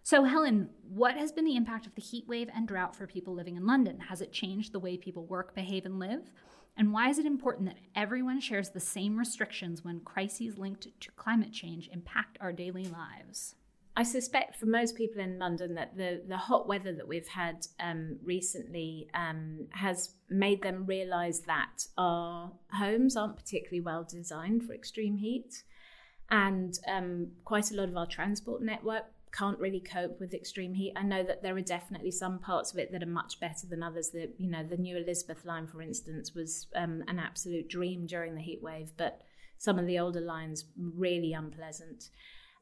So, 0.03 0.25
Helen, 0.25 0.71
what 0.89 1.17
has 1.17 1.33
been 1.33 1.45
the 1.45 1.57
impact 1.57 1.87
of 1.87 1.95
the 1.95 2.03
heat 2.03 2.27
wave 2.27 2.49
and 2.55 2.67
drought 2.67 2.97
for 2.97 3.07
people 3.07 3.35
living 3.35 3.57
in 3.57 3.67
London? 3.67 4.01
Has 4.01 4.21
it 4.21 4.33
changed 4.33 4.73
the 4.73 4.81
way 4.81 4.97
people 4.97 5.27
work, 5.27 5.55
behave, 5.55 5.85
and 5.85 5.99
live? 5.99 6.31
And 6.77 6.93
why 6.93 7.09
is 7.09 7.19
it 7.19 7.27
important 7.27 7.69
that 7.69 7.79
everyone 7.95 8.41
shares 8.41 8.71
the 8.71 8.81
same 8.81 9.19
restrictions 9.19 9.83
when 9.83 10.01
crises 10.01 10.59
linked 10.59 10.87
to 11.01 11.13
climate 11.13 11.53
change 11.53 11.89
impact 11.93 12.37
our 12.41 12.53
daily 12.53 12.85
lives? 12.85 13.55
I 13.99 14.03
suspect 14.03 14.57
for 14.57 14.67
most 14.67 14.95
people 14.95 15.23
in 15.23 15.39
London 15.39 15.75
that 15.77 15.97
the, 15.97 16.21
the 16.29 16.37
hot 16.37 16.69
weather 16.69 16.93
that 16.93 17.09
we've 17.09 17.29
had 17.29 17.67
um, 17.81 18.19
recently 18.23 19.09
um, 19.15 19.69
has 19.71 20.11
made 20.29 20.61
them 20.61 20.85
realise 20.85 21.39
that 21.41 21.87
our 21.97 22.53
homes 22.73 23.17
aren't 23.17 23.37
particularly 23.37 23.81
well 23.81 24.05
designed 24.05 24.65
for 24.65 24.75
extreme 24.75 25.17
heat. 25.17 25.63
And 26.31 26.79
um, 26.87 27.29
quite 27.47 27.71
a 27.71 27.75
lot 27.75 27.89
of 27.89 27.97
our 27.97 28.07
transport 28.07 28.61
network 28.61 29.05
can't 29.37 29.59
really 29.59 29.81
cope 29.81 30.19
with 30.21 30.35
extreme 30.35 30.75
heat. 30.75 30.93
I 30.97 31.03
know 31.03 31.23
that 31.23 31.43
there 31.43 31.57
are 31.57 31.63
definitely 31.63 32.11
some 32.11 32.39
parts 32.39 32.73
of 32.73 32.79
it 32.79 32.93
that 32.93 33.03
are 33.03 33.07
much 33.07 33.39
better 33.41 33.67
than 33.69 33.83
others. 33.83 34.11
That 34.11 34.35
you 34.39 34.49
know, 34.49 34.63
the 34.63 34.77
new 34.77 34.97
Elizabeth 34.97 35.45
line, 35.45 35.67
for 35.67 35.83
instance, 35.83 36.35
was 36.35 36.67
um, 36.75 37.03
an 37.09 37.19
absolute 37.19 37.69
dream 37.69 38.07
during 38.07 38.35
the 38.35 38.41
heat 38.41 38.63
wave, 38.63 38.93
but 38.97 39.23
some 39.59 39.79
of 39.79 39.87
the 39.87 39.99
older 39.99 40.21
lines 40.21 40.65
really 40.77 41.33
unpleasant. 41.33 42.11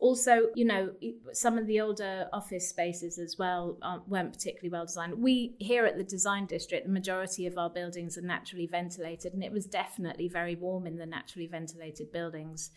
Also, 0.01 0.49
you 0.55 0.65
know, 0.65 0.91
some 1.33 1.57
of 1.57 1.67
the 1.67 1.81
older 1.81 2.27
office 2.33 2.69
spaces 2.69 3.19
as 3.19 3.37
well 3.39 3.79
weren't 4.07 4.33
particularly 4.33 4.69
well 4.69 4.85
designed. 4.85 5.15
We 5.23 5.55
here 5.61 5.87
at 5.87 5.97
the 5.97 6.05
design 6.05 6.47
district, 6.47 6.87
the 6.87 6.93
majority 6.93 7.47
of 7.47 7.57
our 7.57 7.71
buildings 7.71 8.19
are 8.19 8.23
naturally 8.23 8.67
ventilated, 8.67 9.33
and 9.33 9.43
it 9.43 9.53
was 9.53 9.67
definitely 9.67 10.29
very 10.29 10.57
warm 10.57 10.87
in 10.87 10.99
the 10.99 11.07
naturally 11.07 11.47
ventilated 11.47 12.13
buildings. 12.13 12.71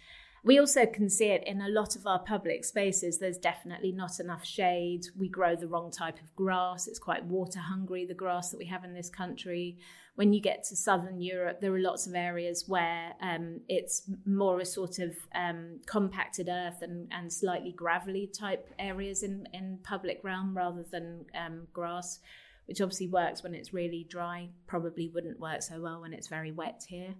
We 0.48 0.60
also 0.60 0.86
can 0.86 1.10
see 1.10 1.26
it 1.26 1.46
in 1.46 1.60
a 1.60 1.68
lot 1.68 1.98
of 1.98 2.08
our 2.08 2.20
public 2.20 2.64
spaces. 2.64 3.20
There's 3.20 3.38
definitely 3.38 3.92
not 3.92 4.22
enough 4.22 4.46
shade. 4.46 5.06
We 5.20 5.28
grow 5.28 5.58
the 5.58 5.68
wrong 5.68 5.92
type 5.92 6.22
of 6.22 6.34
grass. 6.38 6.88
It's 6.88 7.00
quite 7.00 7.26
water 7.26 7.60
hungry, 7.60 8.06
the 8.06 8.14
grass 8.14 8.50
that 8.52 8.58
we 8.58 8.66
have 8.68 8.86
in 8.86 8.94
this 8.94 9.10
country. 9.10 9.78
When 10.16 10.32
you 10.32 10.40
get 10.40 10.64
to 10.70 10.76
southern 10.78 11.20
Europe, 11.20 11.60
there 11.60 11.74
are 11.76 11.80
lots 11.80 12.08
of 12.08 12.16
areas 12.16 12.64
where 12.66 13.12
um, 13.22 13.60
it's 13.68 14.10
more 14.26 14.62
a 14.62 14.66
sort 14.66 15.00
of 15.00 15.18
um, 15.36 15.82
compacted 15.86 16.48
earth 16.48 16.82
and, 16.82 17.10
and 17.12 17.32
slightly 17.32 17.74
gravelly 17.74 18.28
type 18.28 18.70
areas 18.80 19.24
in, 19.24 19.50
in 19.54 19.80
public 19.84 20.22
realm 20.24 20.56
rather 20.56 20.86
than 20.90 21.26
um, 21.36 21.68
grass, 21.74 22.20
which 22.68 22.80
obviously 22.80 23.10
works 23.10 23.44
when 23.44 23.54
it's 23.54 23.74
really 23.74 24.08
dry, 24.10 24.48
probably 24.66 25.10
wouldn't 25.14 25.42
work 25.42 25.62
so 25.62 25.82
well 25.82 26.00
when 26.00 26.14
it's 26.14 26.30
very 26.30 26.54
wet 26.54 26.86
here. 26.88 27.16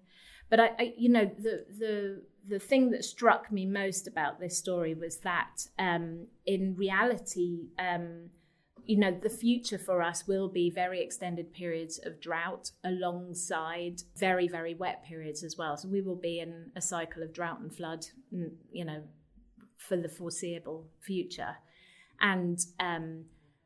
But 0.50 0.60
I, 0.62 0.72
I, 0.80 0.94
you 0.98 1.10
know, 1.10 1.26
the 1.26 1.66
the 1.78 2.22
the 2.48 2.60
thing 2.60 2.92
that 2.92 3.04
struck 3.04 3.52
me 3.52 3.66
most 3.66 4.08
about 4.08 4.40
this 4.40 4.58
story 4.58 4.94
was 4.94 5.18
that 5.18 5.68
um, 5.78 6.28
in 6.46 6.76
reality, 6.76 7.68
um, 7.78 8.30
you 8.86 8.98
know, 8.98 9.12
the 9.12 9.30
future 9.30 9.78
for 9.78 10.02
us 10.02 10.28
will 10.28 10.48
be 10.48 10.70
very 10.70 11.02
extended 11.02 11.52
periods 11.52 12.00
of 12.04 12.22
drought 12.22 12.72
alongside 12.86 14.02
very 14.16 14.48
very 14.48 14.74
wet 14.74 15.04
periods 15.06 15.44
as 15.44 15.58
well. 15.58 15.76
So 15.76 15.90
we 15.90 16.02
will 16.02 16.16
be 16.16 16.40
in 16.40 16.72
a 16.76 16.82
cycle 16.82 17.22
of 17.22 17.34
drought 17.34 17.60
and 17.60 17.76
flood, 17.76 18.06
you 18.72 18.86
know, 18.86 19.04
for 19.78 19.98
the 19.98 20.10
foreseeable 20.10 20.88
future, 21.02 21.58
and 22.22 22.58
um, 22.80 23.26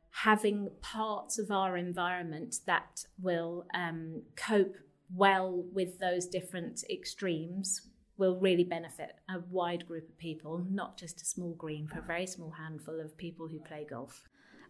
having 0.10 0.72
parts 0.82 1.38
of 1.38 1.52
our 1.52 1.78
environment 1.78 2.56
that 2.66 3.06
will 3.22 3.68
um, 3.76 4.24
cope 4.36 4.76
well 5.14 5.66
with 5.72 6.00
those 6.00 6.26
different 6.26 6.84
extremes 6.90 7.91
will 8.18 8.38
really 8.40 8.64
benefit 8.64 9.16
a 9.30 9.40
wide 9.50 9.88
group 9.88 10.08
of 10.08 10.18
people, 10.18 10.66
not 10.70 10.98
just 10.98 11.22
a 11.22 11.26
small 11.26 11.54
green, 11.54 11.88
for 11.88 12.00
a 12.00 12.04
very 12.04 12.28
small 12.28 12.52
handful 12.52 13.00
of 13.00 13.18
people 13.18 13.48
who 13.48 13.60
play 13.60 13.86
golf. 13.90 14.24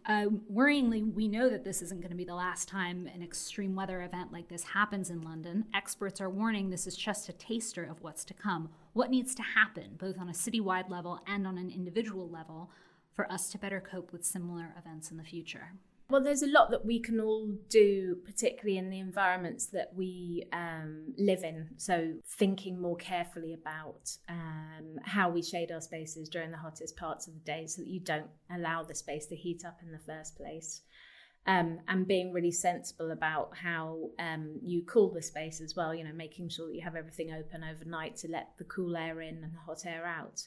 Uh, 0.08 0.26
worryingly, 0.52 1.14
we 1.14 1.28
know 1.28 1.48
that 1.48 1.64
this 1.64 1.82
isn't 1.82 2.02
going 2.02 2.12
to 2.12 2.18
be 2.18 2.26
the 2.26 2.34
last 2.34 2.68
time 2.68 3.08
an 3.14 3.22
extreme 3.22 3.76
weather 3.76 4.02
event 4.02 4.32
like 4.32 4.48
this 4.48 4.64
happens 4.64 5.12
in 5.12 5.22
London. 5.22 5.66
Experts 5.76 6.20
are 6.20 6.30
warning 6.30 6.70
this 6.70 6.88
is 6.88 6.98
just 6.98 7.30
a 7.30 7.34
taster 7.34 7.84
of 7.84 8.02
what's 8.02 8.26
to 8.26 8.34
come. 8.34 8.70
What 8.94 9.12
needs 9.12 9.36
to 9.36 9.44
happen, 9.44 9.98
both 10.00 10.18
on 10.18 10.28
a 10.28 10.34
citywide 10.34 10.90
level 10.90 11.20
and 11.28 11.46
on 11.46 11.58
an 11.60 11.70
individual 11.70 12.28
level, 12.28 12.72
for 13.14 13.32
us 13.32 13.50
to 13.52 13.60
better 13.60 13.80
cope 13.80 14.12
with 14.12 14.26
similar 14.26 14.74
events 14.78 15.12
in 15.12 15.18
the 15.18 15.24
future? 15.24 15.74
Well, 16.12 16.22
there's 16.22 16.44
a 16.44 16.48
lot 16.48 16.72
that 16.72 16.86
we 16.86 17.00
can 17.00 17.22
all 17.22 17.48
do, 17.70 18.18
particularly 18.26 18.78
in 18.78 18.90
the 18.90 19.00
environments 19.00 19.68
that 19.68 19.94
we 19.96 20.44
um, 20.52 21.14
live 21.18 21.42
in. 21.46 21.70
So, 21.78 22.16
thinking 22.38 22.82
more 22.82 22.98
carefully 22.98 23.54
about 23.54 24.12
um, 24.28 25.00
how 25.06 25.30
we 25.30 25.42
shade 25.42 25.72
our 25.72 25.80
spaces 25.80 26.28
during 26.28 26.52
the 26.52 26.58
hottest 26.58 26.98
parts 26.98 27.28
of 27.28 27.34
the 27.34 27.40
day 27.40 27.66
so 27.66 27.82
that 27.82 27.88
you 27.88 28.02
don't 28.02 28.28
allow 28.54 28.84
the 28.84 28.94
space 28.94 29.26
to 29.28 29.38
heat 29.38 29.64
up 29.66 29.80
in 29.82 29.94
the 29.94 30.00
first 30.00 30.36
place. 30.36 30.82
Um, 31.48 31.80
and 31.88 32.06
being 32.06 32.34
really 32.34 32.52
sensible 32.52 33.12
about 33.12 33.56
how 33.56 34.10
um, 34.20 34.60
you 34.62 34.84
cool 34.84 35.14
the 35.14 35.22
space 35.22 35.62
as 35.62 35.78
well, 35.78 35.96
you 35.96 36.04
know, 36.04 36.14
making 36.14 36.50
sure 36.50 36.68
that 36.68 36.76
you 36.76 36.82
have 36.82 36.98
everything 36.98 37.32
open 37.32 37.64
overnight 37.64 38.18
to 38.18 38.28
let 38.28 38.50
the 38.58 38.66
cool 38.66 38.98
air 38.98 39.22
in 39.22 39.36
and 39.46 39.54
the 39.54 39.60
hot 39.66 39.86
air 39.86 40.06
out. 40.06 40.42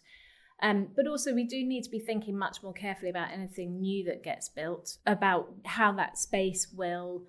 Um, 0.62 0.88
but 0.95 1.07
also, 1.07 1.35
we 1.35 1.45
do 1.45 1.64
need 1.64 1.83
to 1.83 1.90
be 1.90 1.99
thinking 1.99 2.38
much 2.38 2.62
more 2.62 2.73
carefully 2.73 3.11
about 3.11 3.33
anything 3.33 3.81
new 3.81 4.05
that 4.05 4.23
gets 4.23 4.49
built, 4.49 4.99
about 5.07 5.53
how 5.64 5.93
that 5.93 6.17
space 6.17 6.69
will 6.75 7.25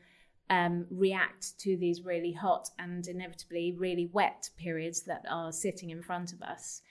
um, 0.50 0.86
react 0.92 1.58
to 1.60 1.76
these 1.76 2.04
really 2.04 2.32
hot 2.32 2.70
and 2.78 3.08
inevitably 3.08 3.76
really 3.78 4.10
wet 4.14 4.50
periods 4.58 5.02
that 5.04 5.26
are 5.30 5.52
sitting 5.52 5.90
in 5.90 6.04
front 6.04 6.34
of 6.34 6.42
us. 6.42 6.82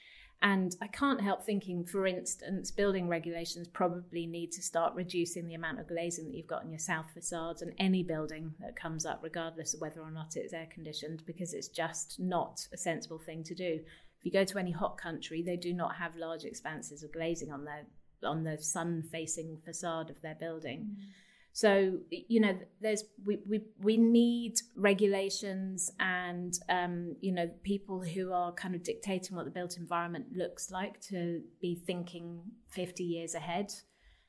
And 0.42 0.76
I 0.82 0.88
can't 0.88 1.22
help 1.22 1.42
thinking, 1.42 1.86
for 1.86 2.06
instance, 2.06 2.70
building 2.70 3.08
regulations 3.08 3.66
probably 3.66 4.26
need 4.26 4.52
to 4.52 4.62
start 4.62 4.94
reducing 4.94 5.46
the 5.46 5.54
amount 5.54 5.80
of 5.80 5.88
glazing 5.88 6.26
that 6.26 6.34
you've 6.34 6.46
got 6.46 6.64
in 6.64 6.70
your 6.70 6.78
south 6.78 7.06
facades 7.14 7.62
and 7.62 7.72
any 7.78 8.02
building 8.02 8.52
that 8.60 8.76
comes 8.76 9.06
up, 9.06 9.20
regardless 9.22 9.72
of 9.72 9.80
whether 9.80 10.02
or 10.02 10.10
not 10.10 10.36
it's 10.36 10.52
air 10.52 10.68
conditioned, 10.70 11.22
because 11.24 11.54
it's 11.54 11.68
just 11.68 12.20
not 12.20 12.68
a 12.74 12.76
sensible 12.76 13.18
thing 13.18 13.42
to 13.44 13.54
do. 13.54 13.80
If 14.24 14.32
you 14.32 14.40
go 14.40 14.44
to 14.44 14.58
any 14.58 14.70
hot 14.70 14.96
country, 14.96 15.42
they 15.42 15.56
do 15.56 15.74
not 15.74 15.96
have 15.96 16.16
large 16.16 16.44
expanses 16.44 17.02
of 17.02 17.12
glazing 17.12 17.52
on 17.52 17.64
their 17.64 17.84
on 18.22 18.42
the 18.42 18.56
sun 18.56 19.02
facing 19.12 19.58
facade 19.66 20.08
of 20.08 20.22
their 20.22 20.34
building. 20.34 20.88
Mm. 20.90 21.04
So 21.52 21.98
you 22.10 22.40
know, 22.40 22.58
there's 22.80 23.04
we 23.22 23.38
we 23.46 23.60
we 23.82 23.98
need 23.98 24.54
regulations 24.76 25.92
and 26.00 26.58
um, 26.70 27.16
you 27.20 27.32
know 27.32 27.50
people 27.64 28.00
who 28.00 28.32
are 28.32 28.50
kind 28.52 28.74
of 28.74 28.82
dictating 28.82 29.36
what 29.36 29.44
the 29.44 29.50
built 29.50 29.76
environment 29.76 30.28
looks 30.34 30.70
like 30.70 31.02
to 31.02 31.42
be 31.60 31.74
thinking 31.74 32.40
50 32.70 33.04
years 33.04 33.34
ahead, 33.34 33.74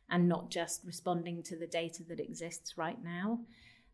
and 0.10 0.28
not 0.28 0.52
just 0.52 0.84
responding 0.84 1.42
to 1.44 1.56
the 1.58 1.68
data 1.68 2.04
that 2.10 2.20
exists 2.20 2.78
right 2.78 3.02
now. 3.02 3.40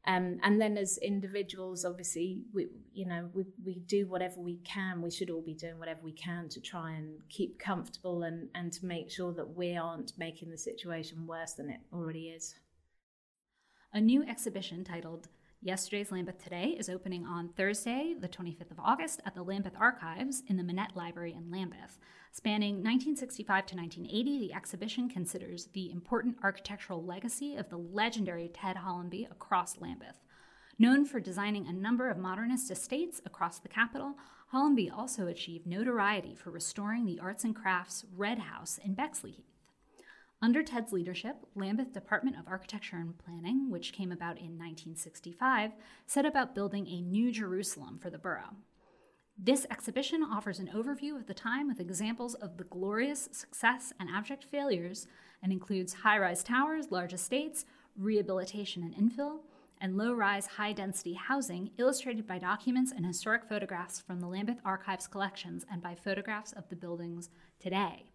Um, 0.07 0.39
and 0.41 0.59
then 0.59 0.77
as 0.77 0.97
individuals, 0.97 1.85
obviously, 1.85 2.41
we 2.53 2.67
you 2.91 3.05
know 3.05 3.29
we, 3.33 3.45
we 3.63 3.79
do 3.85 4.07
whatever 4.07 4.39
we 4.39 4.57
can. 4.63 5.01
We 5.01 5.11
should 5.11 5.29
all 5.29 5.43
be 5.43 5.53
doing 5.53 5.77
whatever 5.77 5.99
we 6.03 6.13
can 6.13 6.49
to 6.49 6.59
try 6.59 6.93
and 6.93 7.19
keep 7.29 7.59
comfortable 7.59 8.23
and, 8.23 8.49
and 8.55 8.73
to 8.73 8.85
make 8.85 9.11
sure 9.11 9.31
that 9.33 9.55
we 9.55 9.77
aren't 9.77 10.13
making 10.17 10.49
the 10.49 10.57
situation 10.57 11.27
worse 11.27 11.53
than 11.53 11.69
it 11.69 11.81
already 11.93 12.29
is. 12.29 12.55
A 13.93 14.01
new 14.01 14.23
exhibition 14.23 14.83
titled 14.83 15.27
Yesterday's 15.61 16.11
Lambeth 16.11 16.43
Today 16.43 16.75
is 16.79 16.89
opening 16.89 17.27
on 17.27 17.49
Thursday, 17.49 18.15
the 18.19 18.27
25th 18.27 18.71
of 18.71 18.79
August, 18.79 19.21
at 19.27 19.35
the 19.35 19.43
Lambeth 19.43 19.75
Archives 19.79 20.41
in 20.47 20.57
the 20.57 20.63
Minet 20.63 20.95
Library 20.95 21.35
in 21.37 21.51
Lambeth. 21.51 21.99
Spanning 22.33 22.75
1965 22.75 23.65
to 23.65 23.75
1980, 23.75 24.39
the 24.39 24.53
exhibition 24.53 25.09
considers 25.09 25.65
the 25.73 25.91
important 25.91 26.37
architectural 26.41 27.03
legacy 27.03 27.57
of 27.57 27.69
the 27.69 27.77
legendary 27.77 28.47
Ted 28.47 28.77
Hollamby 28.77 29.29
across 29.29 29.81
Lambeth. 29.81 30.15
Known 30.79 31.03
for 31.03 31.19
designing 31.19 31.67
a 31.67 31.73
number 31.73 32.09
of 32.09 32.17
modernist 32.17 32.71
estates 32.71 33.21
across 33.25 33.59
the 33.59 33.67
capital, 33.67 34.15
Hollamby 34.53 34.89
also 34.89 35.27
achieved 35.27 35.67
notoriety 35.67 36.33
for 36.33 36.51
restoring 36.51 37.05
the 37.05 37.19
arts 37.19 37.43
and 37.43 37.53
crafts 37.53 38.05
Red 38.15 38.39
House 38.39 38.79
in 38.81 38.93
Bexley 38.93 39.31
Heath. 39.31 39.51
Under 40.41 40.63
Ted's 40.63 40.93
leadership, 40.93 41.35
Lambeth 41.53 41.91
Department 41.91 42.39
of 42.39 42.47
Architecture 42.47 42.95
and 42.95 43.17
Planning, 43.17 43.69
which 43.69 43.91
came 43.91 44.11
about 44.11 44.37
in 44.37 44.57
1965, 44.57 45.71
set 46.07 46.25
about 46.25 46.55
building 46.55 46.87
a 46.87 47.01
new 47.01 47.29
Jerusalem 47.29 47.99
for 48.01 48.09
the 48.09 48.17
borough. 48.17 48.55
This 49.37 49.65
exhibition 49.71 50.23
offers 50.23 50.59
an 50.59 50.69
overview 50.73 51.15
of 51.15 51.25
the 51.25 51.33
time 51.33 51.67
with 51.67 51.79
examples 51.79 52.35
of 52.35 52.57
the 52.57 52.63
glorious 52.65 53.27
success 53.31 53.91
and 53.99 54.09
abject 54.09 54.43
failures 54.43 55.07
and 55.41 55.51
includes 55.51 55.93
high 55.93 56.19
rise 56.19 56.43
towers, 56.43 56.91
large 56.91 57.13
estates, 57.13 57.65
rehabilitation 57.97 58.83
and 58.83 58.95
infill, 58.95 59.39
and 59.79 59.97
low 59.97 60.13
rise, 60.13 60.45
high 60.45 60.73
density 60.73 61.13
housing 61.13 61.71
illustrated 61.79 62.27
by 62.27 62.37
documents 62.37 62.91
and 62.95 63.05
historic 63.05 63.43
photographs 63.49 63.99
from 63.99 64.19
the 64.19 64.27
Lambeth 64.27 64.59
Archives 64.63 65.07
collections 65.07 65.65
and 65.71 65.81
by 65.81 65.95
photographs 65.95 66.51
of 66.51 66.69
the 66.69 66.75
buildings 66.75 67.29
today. 67.59 68.05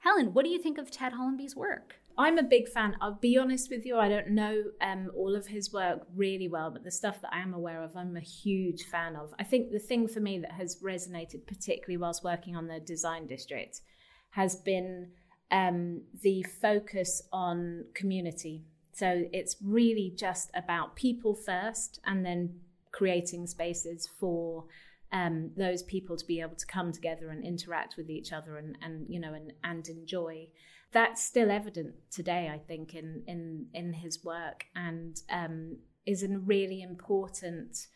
Helen, 0.00 0.34
what 0.34 0.44
do 0.44 0.50
you 0.50 0.58
think 0.58 0.78
of 0.78 0.90
Ted 0.90 1.12
Hollamby's 1.12 1.54
work? 1.54 2.01
I'm 2.18 2.38
a 2.38 2.42
big 2.42 2.68
fan. 2.68 2.96
I'll 3.00 3.18
be 3.20 3.38
honest 3.38 3.70
with 3.70 3.86
you, 3.86 3.98
I 3.98 4.08
don't 4.08 4.30
know 4.30 4.62
um, 4.80 5.10
all 5.16 5.34
of 5.34 5.46
his 5.46 5.72
work 5.72 6.06
really 6.14 6.48
well, 6.48 6.70
but 6.70 6.84
the 6.84 6.90
stuff 6.90 7.20
that 7.22 7.32
I 7.32 7.40
am 7.40 7.54
aware 7.54 7.82
of, 7.82 7.96
I'm 7.96 8.16
a 8.16 8.20
huge 8.20 8.84
fan 8.84 9.16
of. 9.16 9.32
I 9.38 9.44
think 9.44 9.70
the 9.70 9.78
thing 9.78 10.06
for 10.08 10.20
me 10.20 10.38
that 10.40 10.52
has 10.52 10.76
resonated, 10.82 11.46
particularly 11.46 11.96
whilst 11.96 12.22
working 12.22 12.56
on 12.56 12.66
the 12.66 12.80
design 12.80 13.26
district, 13.26 13.80
has 14.30 14.56
been 14.56 15.08
um, 15.50 16.02
the 16.22 16.44
focus 16.60 17.22
on 17.32 17.84
community. 17.94 18.64
So 18.92 19.24
it's 19.32 19.56
really 19.62 20.12
just 20.16 20.50
about 20.54 20.96
people 20.96 21.34
first 21.34 22.00
and 22.04 22.24
then 22.24 22.60
creating 22.90 23.46
spaces 23.46 24.08
for 24.18 24.64
um, 25.12 25.50
those 25.56 25.82
people 25.82 26.16
to 26.16 26.26
be 26.26 26.40
able 26.40 26.56
to 26.56 26.66
come 26.66 26.90
together 26.90 27.28
and 27.28 27.44
interact 27.44 27.96
with 27.96 28.08
each 28.08 28.32
other 28.32 28.56
and, 28.56 28.76
and 28.80 29.06
you 29.08 29.20
know 29.20 29.34
and, 29.34 29.52
and 29.62 29.86
enjoy 29.88 30.48
that's 30.92 31.24
still 31.24 31.50
evident 31.50 31.94
today, 32.10 32.50
I 32.52 32.58
think, 32.58 32.94
in 32.94 33.22
in 33.26 33.66
in 33.72 33.92
his 33.92 34.24
work, 34.24 34.64
and 34.74 35.16
um, 35.30 35.78
is 36.06 36.22
a 36.22 36.28
really 36.28 36.82
important 36.82 37.86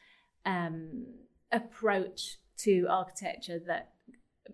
um, 0.44 1.06
approach 1.52 2.38
to 2.59 2.87
architecture 2.88 3.59
that 3.66 3.92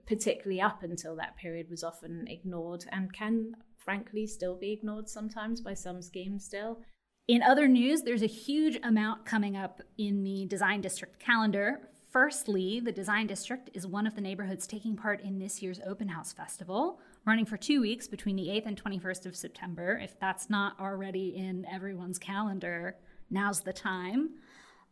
particularly 0.07 0.61
up 0.61 0.83
until 0.83 1.17
that 1.17 1.37
period, 1.37 1.69
was 1.71 1.85
often 1.85 2.27
ignored 2.29 2.85
and 2.91 3.13
can, 3.13 3.53
frankly, 3.77 4.27
still 4.27 4.57
be 4.57 4.73
ignored 4.73 5.09
sometimes 5.09 5.61
by 5.61 5.75
some 5.75 6.03
schemes 6.03 6.45
still. 6.45 6.81
In 7.29 7.43
other 7.43 7.69
news, 7.69 8.03
there's 8.03 8.23
a 8.23 8.27
huge 8.27 8.79
amount 8.83 9.25
coming 9.25 9.57
up 9.57 9.81
in 9.97 10.25
the 10.25 10.47
Design 10.47 10.81
District 10.81 11.21
calendar. 11.21 11.89
Firstly, 12.11 12.81
the 12.81 12.93
Design 12.93 13.27
District 13.27 13.71
is 13.75 13.87
one 13.87 14.07
of 14.07 14.15
the 14.15 14.21
neighborhoods 14.21 14.67
taking 14.67 14.97
part 14.97 15.21
in 15.23 15.39
this 15.39 15.63
year's 15.63 15.81
Open 15.87 16.09
House 16.09 16.33
Festival, 16.33 16.99
running 17.25 17.45
for 17.45 17.57
two 17.57 17.81
weeks 17.81 18.09
between 18.09 18.37
the 18.37 18.49
8th 18.49 18.67
and 18.67 18.83
21st 18.83 19.27
of 19.27 19.37
September. 19.37 19.99
If 20.03 20.19
that's 20.19 20.51
not 20.51 20.79
already 20.81 21.37
in 21.37 21.67
everyone's 21.67 22.19
calendar, 22.19 22.97
now's 23.31 23.61
the 23.61 23.73
time. 23.73 24.31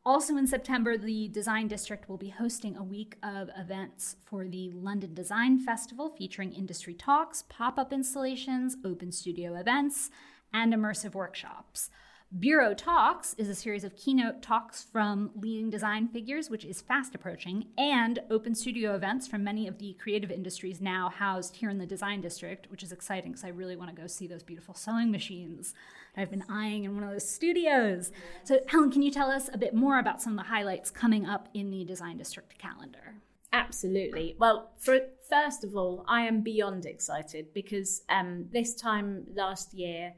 Also 0.06 0.36
in 0.36 0.46
September, 0.46 0.96
the 0.96 1.28
Design 1.28 1.68
District 1.68 2.08
will 2.08 2.16
be 2.16 2.30
hosting 2.30 2.76
a 2.76 2.82
week 2.82 3.16
of 3.22 3.50
events 3.56 4.16
for 4.24 4.48
the 4.48 4.70
London 4.70 5.12
Design 5.12 5.58
Festival 5.58 6.14
featuring 6.16 6.52
industry 6.52 6.94
talks, 6.94 7.44
pop 7.48 7.78
up 7.78 7.92
installations, 7.92 8.76
open 8.82 9.12
studio 9.12 9.56
events, 9.56 10.10
and 10.54 10.72
immersive 10.72 11.14
workshops. 11.14 11.90
Bureau 12.38 12.74
Talks 12.74 13.34
is 13.38 13.48
a 13.48 13.56
series 13.56 13.82
of 13.82 13.96
keynote 13.96 14.40
talks 14.40 14.84
from 14.84 15.32
leading 15.34 15.68
design 15.68 16.06
figures, 16.06 16.48
which 16.48 16.64
is 16.64 16.80
fast 16.80 17.12
approaching, 17.16 17.66
and 17.76 18.20
open 18.30 18.54
studio 18.54 18.94
events 18.94 19.26
from 19.26 19.42
many 19.42 19.66
of 19.66 19.78
the 19.78 19.94
creative 19.94 20.30
industries 20.30 20.80
now 20.80 21.08
housed 21.08 21.56
here 21.56 21.70
in 21.70 21.78
the 21.78 21.86
design 21.86 22.20
district, 22.20 22.70
which 22.70 22.84
is 22.84 22.92
exciting 22.92 23.32
because 23.32 23.42
I 23.42 23.48
really 23.48 23.74
want 23.74 23.90
to 23.90 24.00
go 24.00 24.06
see 24.06 24.28
those 24.28 24.44
beautiful 24.44 24.74
sewing 24.74 25.10
machines 25.10 25.74
that 26.14 26.22
I've 26.22 26.30
been 26.30 26.44
eyeing 26.48 26.84
in 26.84 26.94
one 26.94 27.02
of 27.02 27.10
those 27.10 27.28
studios. 27.28 28.12
So, 28.44 28.60
Helen, 28.68 28.92
can 28.92 29.02
you 29.02 29.10
tell 29.10 29.28
us 29.28 29.50
a 29.52 29.58
bit 29.58 29.74
more 29.74 29.98
about 29.98 30.22
some 30.22 30.38
of 30.38 30.44
the 30.44 30.50
highlights 30.50 30.88
coming 30.88 31.26
up 31.26 31.48
in 31.52 31.72
the 31.72 31.84
design 31.84 32.16
district 32.16 32.56
calendar? 32.58 33.16
Absolutely. 33.52 34.36
Well, 34.38 34.70
for 34.78 35.00
first 35.28 35.64
of 35.64 35.74
all, 35.74 36.04
I 36.06 36.20
am 36.22 36.42
beyond 36.42 36.86
excited 36.86 37.52
because 37.52 38.02
um, 38.08 38.46
this 38.52 38.76
time 38.76 39.26
last 39.34 39.74
year, 39.74 40.14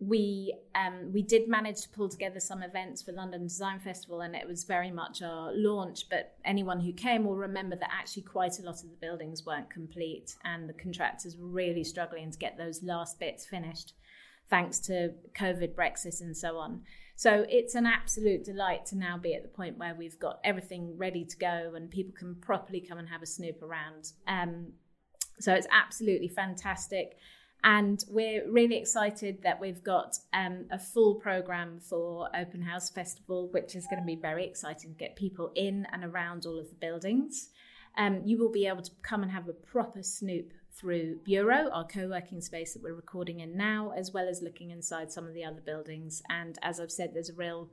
we 0.00 0.54
um, 0.74 1.12
we 1.12 1.22
did 1.22 1.48
manage 1.48 1.82
to 1.82 1.88
pull 1.88 2.08
together 2.08 2.40
some 2.40 2.62
events 2.62 3.02
for 3.02 3.12
London 3.12 3.44
Design 3.44 3.78
Festival, 3.78 4.22
and 4.22 4.34
it 4.34 4.46
was 4.46 4.64
very 4.64 4.90
much 4.90 5.22
our 5.22 5.52
launch. 5.54 6.08
But 6.10 6.36
anyone 6.44 6.80
who 6.80 6.92
came 6.92 7.24
will 7.24 7.36
remember 7.36 7.76
that 7.76 7.90
actually 7.92 8.22
quite 8.22 8.58
a 8.58 8.62
lot 8.62 8.82
of 8.82 8.90
the 8.90 8.96
buildings 9.00 9.46
weren't 9.46 9.70
complete, 9.70 10.34
and 10.44 10.68
the 10.68 10.74
contractors 10.74 11.36
were 11.36 11.46
really 11.46 11.84
struggling 11.84 12.30
to 12.30 12.38
get 12.38 12.58
those 12.58 12.82
last 12.82 13.20
bits 13.20 13.46
finished, 13.46 13.94
thanks 14.50 14.78
to 14.80 15.12
COVID, 15.38 15.74
Brexit, 15.74 16.20
and 16.20 16.36
so 16.36 16.56
on. 16.56 16.82
So 17.16 17.46
it's 17.48 17.76
an 17.76 17.86
absolute 17.86 18.44
delight 18.44 18.86
to 18.86 18.98
now 18.98 19.16
be 19.16 19.34
at 19.34 19.42
the 19.42 19.48
point 19.48 19.78
where 19.78 19.94
we've 19.94 20.18
got 20.18 20.40
everything 20.42 20.98
ready 20.98 21.24
to 21.24 21.36
go, 21.36 21.72
and 21.76 21.88
people 21.88 22.14
can 22.18 22.34
properly 22.40 22.80
come 22.80 22.98
and 22.98 23.08
have 23.08 23.22
a 23.22 23.26
snoop 23.26 23.62
around. 23.62 24.12
Um, 24.26 24.72
so 25.38 25.54
it's 25.54 25.68
absolutely 25.70 26.28
fantastic. 26.28 27.16
And 27.64 28.04
we're 28.10 28.46
really 28.50 28.76
excited 28.76 29.42
that 29.42 29.58
we've 29.58 29.82
got 29.82 30.18
um, 30.34 30.66
a 30.70 30.78
full 30.78 31.14
program 31.14 31.80
for 31.80 32.28
Open 32.36 32.60
House 32.60 32.90
Festival, 32.90 33.48
which 33.52 33.74
is 33.74 33.86
going 33.86 34.02
to 34.02 34.06
be 34.06 34.16
very 34.16 34.44
exciting 34.44 34.90
to 34.90 34.98
get 34.98 35.16
people 35.16 35.50
in 35.54 35.86
and 35.90 36.04
around 36.04 36.44
all 36.44 36.58
of 36.58 36.68
the 36.68 36.74
buildings. 36.74 37.48
Um, 37.96 38.20
you 38.22 38.36
will 38.36 38.50
be 38.50 38.66
able 38.66 38.82
to 38.82 38.90
come 39.00 39.22
and 39.22 39.32
have 39.32 39.48
a 39.48 39.54
proper 39.54 40.02
snoop 40.02 40.52
through 40.72 41.20
Bureau, 41.24 41.70
our 41.72 41.86
co 41.86 42.06
working 42.06 42.42
space 42.42 42.74
that 42.74 42.82
we're 42.82 42.92
recording 42.92 43.40
in 43.40 43.56
now, 43.56 43.94
as 43.96 44.12
well 44.12 44.28
as 44.28 44.42
looking 44.42 44.70
inside 44.70 45.10
some 45.10 45.26
of 45.26 45.32
the 45.32 45.44
other 45.44 45.62
buildings. 45.64 46.22
And 46.28 46.58
as 46.60 46.78
I've 46.80 46.92
said, 46.92 47.14
there's 47.14 47.30
a 47.30 47.34
real 47.34 47.70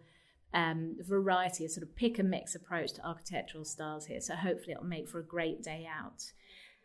um, 0.54 0.96
variety, 1.02 1.66
a 1.66 1.70
sort 1.70 1.84
of 1.84 1.96
pick 1.98 2.18
and 2.18 2.30
mix 2.30 2.56
approach 2.56 2.94
to 2.94 3.06
architectural 3.06 3.66
styles 3.66 4.06
here. 4.06 4.22
So 4.22 4.36
hopefully 4.36 4.72
it'll 4.72 4.86
make 4.86 5.10
for 5.10 5.20
a 5.20 5.24
great 5.24 5.62
day 5.62 5.86
out. 5.86 6.32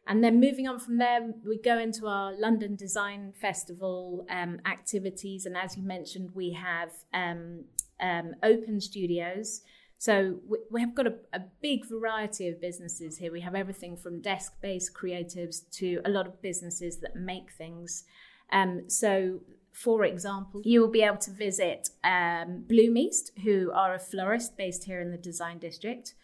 And 0.06 0.22
then 0.22 0.40
moving 0.40 0.68
on 0.68 0.78
from 0.78 0.98
there, 0.98 1.32
we 1.44 1.58
go 1.58 1.78
into 1.78 2.06
our 2.06 2.32
London 2.32 2.76
Design 2.76 3.32
Festival 3.40 4.24
um, 4.30 4.60
activities. 4.64 5.46
And 5.46 5.56
as 5.56 5.76
you 5.76 5.82
mentioned, 5.82 6.30
we 6.32 6.52
have 6.52 6.92
um, 7.12 7.64
um, 8.00 8.34
open 8.42 8.80
studios. 8.80 9.62
So 9.98 10.36
we, 10.46 10.58
we 10.70 10.80
have 10.80 10.94
got 10.94 11.06
a, 11.06 11.14
a, 11.32 11.40
big 11.62 11.86
variety 11.88 12.48
of 12.48 12.60
businesses 12.60 13.16
here. 13.16 13.32
We 13.32 13.40
have 13.40 13.54
everything 13.54 13.96
from 13.96 14.20
desk 14.20 14.52
based 14.60 14.92
creatives 14.94 15.68
to 15.78 16.00
a 16.04 16.10
lot 16.10 16.26
of 16.26 16.40
businesses 16.42 16.98
that 16.98 17.16
make 17.16 17.50
things. 17.50 18.04
Um, 18.52 18.88
so, 18.88 19.40
for 19.72 20.04
example, 20.04 20.60
you 20.64 20.80
will 20.80 20.90
be 20.90 21.02
able 21.02 21.16
to 21.18 21.30
visit 21.30 21.88
um, 22.04 22.64
Bloom 22.68 22.96
East, 22.96 23.32
who 23.42 23.72
are 23.74 23.94
a 23.94 23.98
florist 23.98 24.56
based 24.56 24.84
here 24.84 25.00
in 25.00 25.10
the 25.10 25.18
Design 25.18 25.58
District. 25.58 26.14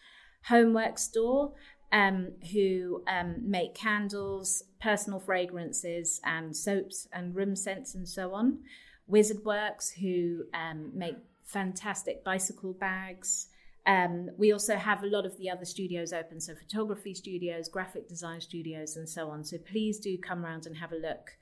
Homework 0.47 0.99
Store, 0.99 1.53
um, 1.93 2.31
who 2.51 3.03
um, 3.07 3.35
make 3.49 3.75
candles, 3.75 4.63
personal 4.81 5.19
fragrances, 5.19 6.19
and 6.25 6.57
soaps 6.57 7.07
and 7.13 7.35
room 7.35 7.55
scents 7.55 7.93
and 7.93 8.09
so 8.09 8.33
on. 8.33 8.57
Wizard 9.07 9.45
Works, 9.45 9.91
who 9.91 10.43
um, 10.53 10.91
make 10.93 11.15
fantastic 11.45 12.23
bicycle 12.23 12.73
bags. 12.73 13.47
Um, 13.85 14.29
we 14.37 14.51
also 14.51 14.75
have 14.75 15.03
a 15.03 15.07
lot 15.07 15.25
of 15.25 15.37
the 15.37 15.49
other 15.49 15.65
studios 15.65 16.13
open, 16.13 16.39
so 16.39 16.55
photography 16.55 17.13
studios, 17.13 17.69
graphic 17.69 18.09
design 18.09 18.41
studios, 18.41 18.95
and 18.95 19.07
so 19.07 19.29
on. 19.29 19.43
So 19.43 19.57
please 19.57 19.99
do 19.99 20.17
come 20.17 20.43
around 20.43 20.65
and 20.65 20.77
have 20.77 20.93
a 20.93 20.97
look. 20.97 21.37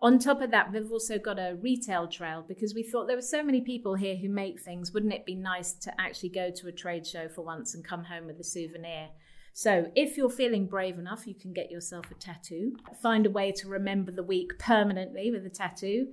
On 0.00 0.18
top 0.18 0.42
of 0.42 0.50
that, 0.50 0.72
we've 0.72 0.90
also 0.90 1.18
got 1.18 1.38
a 1.38 1.56
retail 1.62 2.08
trail 2.08 2.44
because 2.46 2.74
we 2.74 2.82
thought 2.82 3.06
there 3.06 3.16
were 3.16 3.22
so 3.22 3.44
many 3.44 3.60
people 3.60 3.94
here 3.94 4.16
who 4.16 4.28
make 4.28 4.60
things. 4.60 4.92
Wouldn't 4.92 5.12
it 5.12 5.24
be 5.24 5.36
nice 5.36 5.72
to 5.74 6.00
actually 6.00 6.30
go 6.30 6.50
to 6.50 6.66
a 6.66 6.72
trade 6.72 7.06
show 7.06 7.28
for 7.28 7.42
once 7.42 7.74
and 7.74 7.84
come 7.84 8.04
home 8.04 8.26
with 8.26 8.40
a 8.40 8.44
souvenir? 8.44 9.10
So, 9.56 9.92
if 9.94 10.16
you're 10.16 10.30
feeling 10.30 10.66
brave 10.66 10.98
enough, 10.98 11.28
you 11.28 11.34
can 11.34 11.52
get 11.52 11.70
yourself 11.70 12.06
a 12.10 12.14
tattoo. 12.14 12.76
Find 13.00 13.24
a 13.24 13.30
way 13.30 13.52
to 13.52 13.68
remember 13.68 14.10
the 14.10 14.24
week 14.24 14.58
permanently 14.58 15.30
with 15.30 15.46
a 15.46 15.48
tattoo. 15.48 16.08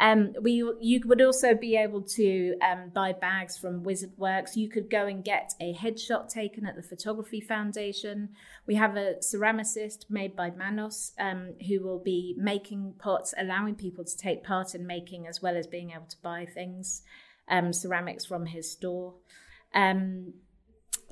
Um, 0.00 0.32
we, 0.40 0.54
you 0.80 1.00
would 1.04 1.22
also 1.22 1.54
be 1.54 1.76
able 1.76 2.02
to 2.02 2.56
um, 2.60 2.90
buy 2.92 3.12
bags 3.12 3.56
from 3.56 3.84
Wizard 3.84 4.12
Works. 4.16 4.56
You 4.56 4.68
could 4.68 4.90
go 4.90 5.06
and 5.06 5.22
get 5.22 5.52
a 5.60 5.72
headshot 5.72 6.28
taken 6.28 6.66
at 6.66 6.74
the 6.74 6.82
Photography 6.82 7.40
Foundation. 7.40 8.30
We 8.66 8.74
have 8.74 8.96
a 8.96 9.16
ceramicist 9.20 10.06
made 10.10 10.34
by 10.34 10.50
Manos 10.50 11.12
um, 11.20 11.54
who 11.68 11.84
will 11.84 12.00
be 12.00 12.34
making 12.36 12.94
pots, 12.98 13.34
allowing 13.38 13.76
people 13.76 14.04
to 14.04 14.16
take 14.16 14.42
part 14.42 14.74
in 14.74 14.84
making 14.84 15.28
as 15.28 15.40
well 15.40 15.56
as 15.56 15.68
being 15.68 15.90
able 15.90 16.06
to 16.08 16.22
buy 16.22 16.44
things, 16.44 17.02
um, 17.48 17.72
ceramics 17.72 18.24
from 18.24 18.46
his 18.46 18.72
store. 18.72 19.14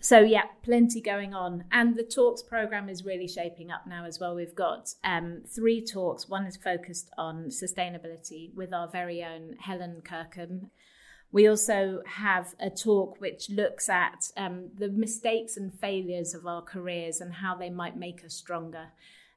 So 0.00 0.20
yeah, 0.20 0.44
plenty 0.62 1.00
going 1.00 1.34
on, 1.34 1.64
and 1.72 1.96
the 1.96 2.04
talks 2.04 2.42
program 2.42 2.88
is 2.88 3.04
really 3.04 3.26
shaping 3.26 3.70
up 3.70 3.86
now 3.86 4.04
as 4.04 4.20
well. 4.20 4.34
We've 4.34 4.54
got 4.54 4.94
um, 5.02 5.42
three 5.46 5.84
talks. 5.84 6.28
One 6.28 6.46
is 6.46 6.56
focused 6.56 7.10
on 7.18 7.46
sustainability 7.46 8.54
with 8.54 8.72
our 8.72 8.86
very 8.86 9.24
own 9.24 9.56
Helen 9.58 10.02
Kirkum. 10.04 10.70
We 11.32 11.48
also 11.48 12.02
have 12.06 12.54
a 12.60 12.70
talk 12.70 13.20
which 13.20 13.50
looks 13.50 13.88
at 13.88 14.30
um, 14.36 14.70
the 14.78 14.88
mistakes 14.88 15.56
and 15.56 15.74
failures 15.74 16.32
of 16.32 16.46
our 16.46 16.62
careers 16.62 17.20
and 17.20 17.34
how 17.34 17.56
they 17.56 17.68
might 17.68 17.96
make 17.96 18.24
us 18.24 18.34
stronger. 18.34 18.88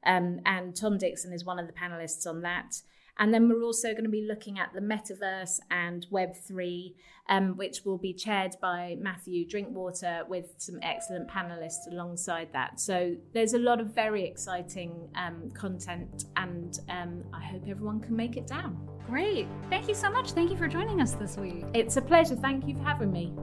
Um, 0.05 0.39
and 0.45 0.75
Tom 0.75 0.97
Dixon 0.97 1.33
is 1.33 1.43
one 1.43 1.59
of 1.59 1.67
the 1.67 1.73
panelists 1.73 2.25
on 2.27 2.41
that. 2.43 2.81
And 3.19 3.33
then 3.33 3.49
we're 3.49 3.63
also 3.63 3.91
going 3.91 4.03
to 4.03 4.09
be 4.09 4.25
looking 4.27 4.59
at 4.59 4.73
the 4.73 4.79
metaverse 4.79 5.59
and 5.69 6.05
Web3, 6.11 6.93
um, 7.29 7.57
which 7.57 7.81
will 7.85 7.97
be 7.97 8.13
chaired 8.13 8.55
by 8.61 8.97
Matthew 8.99 9.47
Drinkwater 9.47 10.23
with 10.27 10.53
some 10.57 10.79
excellent 10.81 11.29
panelists 11.29 11.91
alongside 11.91 12.49
that. 12.53 12.79
So 12.79 13.15
there's 13.33 13.53
a 13.53 13.59
lot 13.59 13.79
of 13.79 13.93
very 13.93 14.25
exciting 14.25 15.09
um, 15.15 15.51
content, 15.53 16.25
and 16.37 16.79
um, 16.89 17.23
I 17.33 17.43
hope 17.43 17.63
everyone 17.67 17.99
can 17.99 18.15
make 18.15 18.37
it 18.37 18.47
down. 18.47 18.87
Great. 19.07 19.47
Thank 19.69 19.87
you 19.87 19.95
so 19.95 20.09
much. 20.09 20.31
Thank 20.31 20.51
you 20.51 20.57
for 20.57 20.67
joining 20.67 21.01
us 21.01 21.13
this 21.13 21.37
week. 21.37 21.65
It's 21.73 21.97
a 21.97 22.01
pleasure. 22.01 22.35
Thank 22.35 22.67
you 22.67 22.75
for 22.75 22.83
having 22.83 23.11
me. 23.11 23.33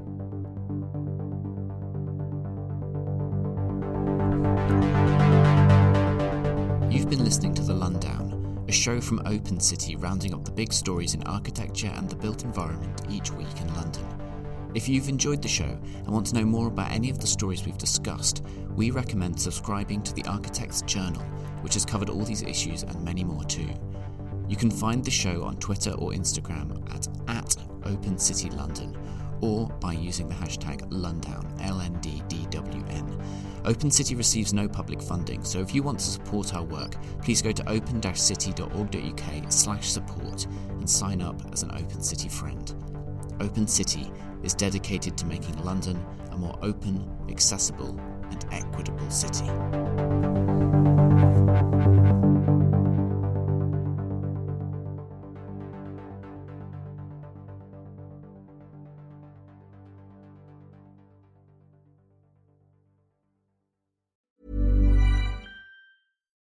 You've 6.90 7.10
been 7.10 7.24
listening 7.24 7.54
to 7.54 7.62
The 7.62 7.74
Lundown 7.74 8.27
a 8.68 8.72
show 8.72 9.00
from 9.00 9.22
Open 9.24 9.58
City 9.58 9.96
rounding 9.96 10.34
up 10.34 10.44
the 10.44 10.50
big 10.50 10.74
stories 10.74 11.14
in 11.14 11.22
architecture 11.22 11.90
and 11.96 12.08
the 12.08 12.14
built 12.14 12.44
environment 12.44 13.00
each 13.08 13.32
week 13.32 13.60
in 13.62 13.74
London. 13.74 14.06
If 14.74 14.90
you've 14.90 15.08
enjoyed 15.08 15.40
the 15.40 15.48
show 15.48 15.64
and 15.64 16.08
want 16.08 16.26
to 16.26 16.34
know 16.34 16.44
more 16.44 16.68
about 16.68 16.92
any 16.92 17.08
of 17.08 17.18
the 17.18 17.26
stories 17.26 17.64
we've 17.64 17.78
discussed, 17.78 18.44
we 18.76 18.90
recommend 18.90 19.40
subscribing 19.40 20.02
to 20.02 20.12
the 20.12 20.24
Architect's 20.26 20.82
Journal, 20.82 21.22
which 21.62 21.72
has 21.74 21.86
covered 21.86 22.10
all 22.10 22.24
these 22.24 22.42
issues 22.42 22.82
and 22.82 23.02
many 23.02 23.24
more 23.24 23.42
too. 23.44 23.70
You 24.48 24.56
can 24.56 24.70
find 24.70 25.02
the 25.02 25.10
show 25.10 25.44
on 25.44 25.56
Twitter 25.56 25.92
or 25.92 26.10
Instagram 26.10 26.78
at, 26.94 27.08
at 27.34 27.56
Open 27.86 28.18
City 28.18 28.50
London 28.50 28.94
or 29.40 29.68
by 29.80 29.92
using 29.92 30.28
the 30.28 30.34
hashtag 30.34 30.88
Lundown, 30.90 31.44
L-N-D-D-W-N. 31.62 33.22
Open 33.64 33.90
City 33.90 34.14
receives 34.14 34.52
no 34.52 34.68
public 34.68 35.02
funding, 35.02 35.44
so 35.44 35.60
if 35.60 35.74
you 35.74 35.82
want 35.82 35.98
to 35.98 36.04
support 36.04 36.54
our 36.54 36.62
work, 36.62 36.94
please 37.22 37.42
go 37.42 37.52
to 37.52 37.68
open-city.org.uk 37.68 39.52
slash 39.52 39.88
support 39.90 40.46
and 40.70 40.88
sign 40.88 41.20
up 41.20 41.40
as 41.52 41.62
an 41.62 41.70
Open 41.72 42.00
City 42.02 42.28
friend. 42.28 42.74
Open 43.40 43.66
City 43.66 44.10
is 44.42 44.54
dedicated 44.54 45.16
to 45.18 45.26
making 45.26 45.62
London 45.62 46.02
a 46.30 46.36
more 46.36 46.58
open, 46.62 47.08
accessible 47.28 47.98
and 48.30 48.44
equitable 48.52 49.10
city. 49.10 49.48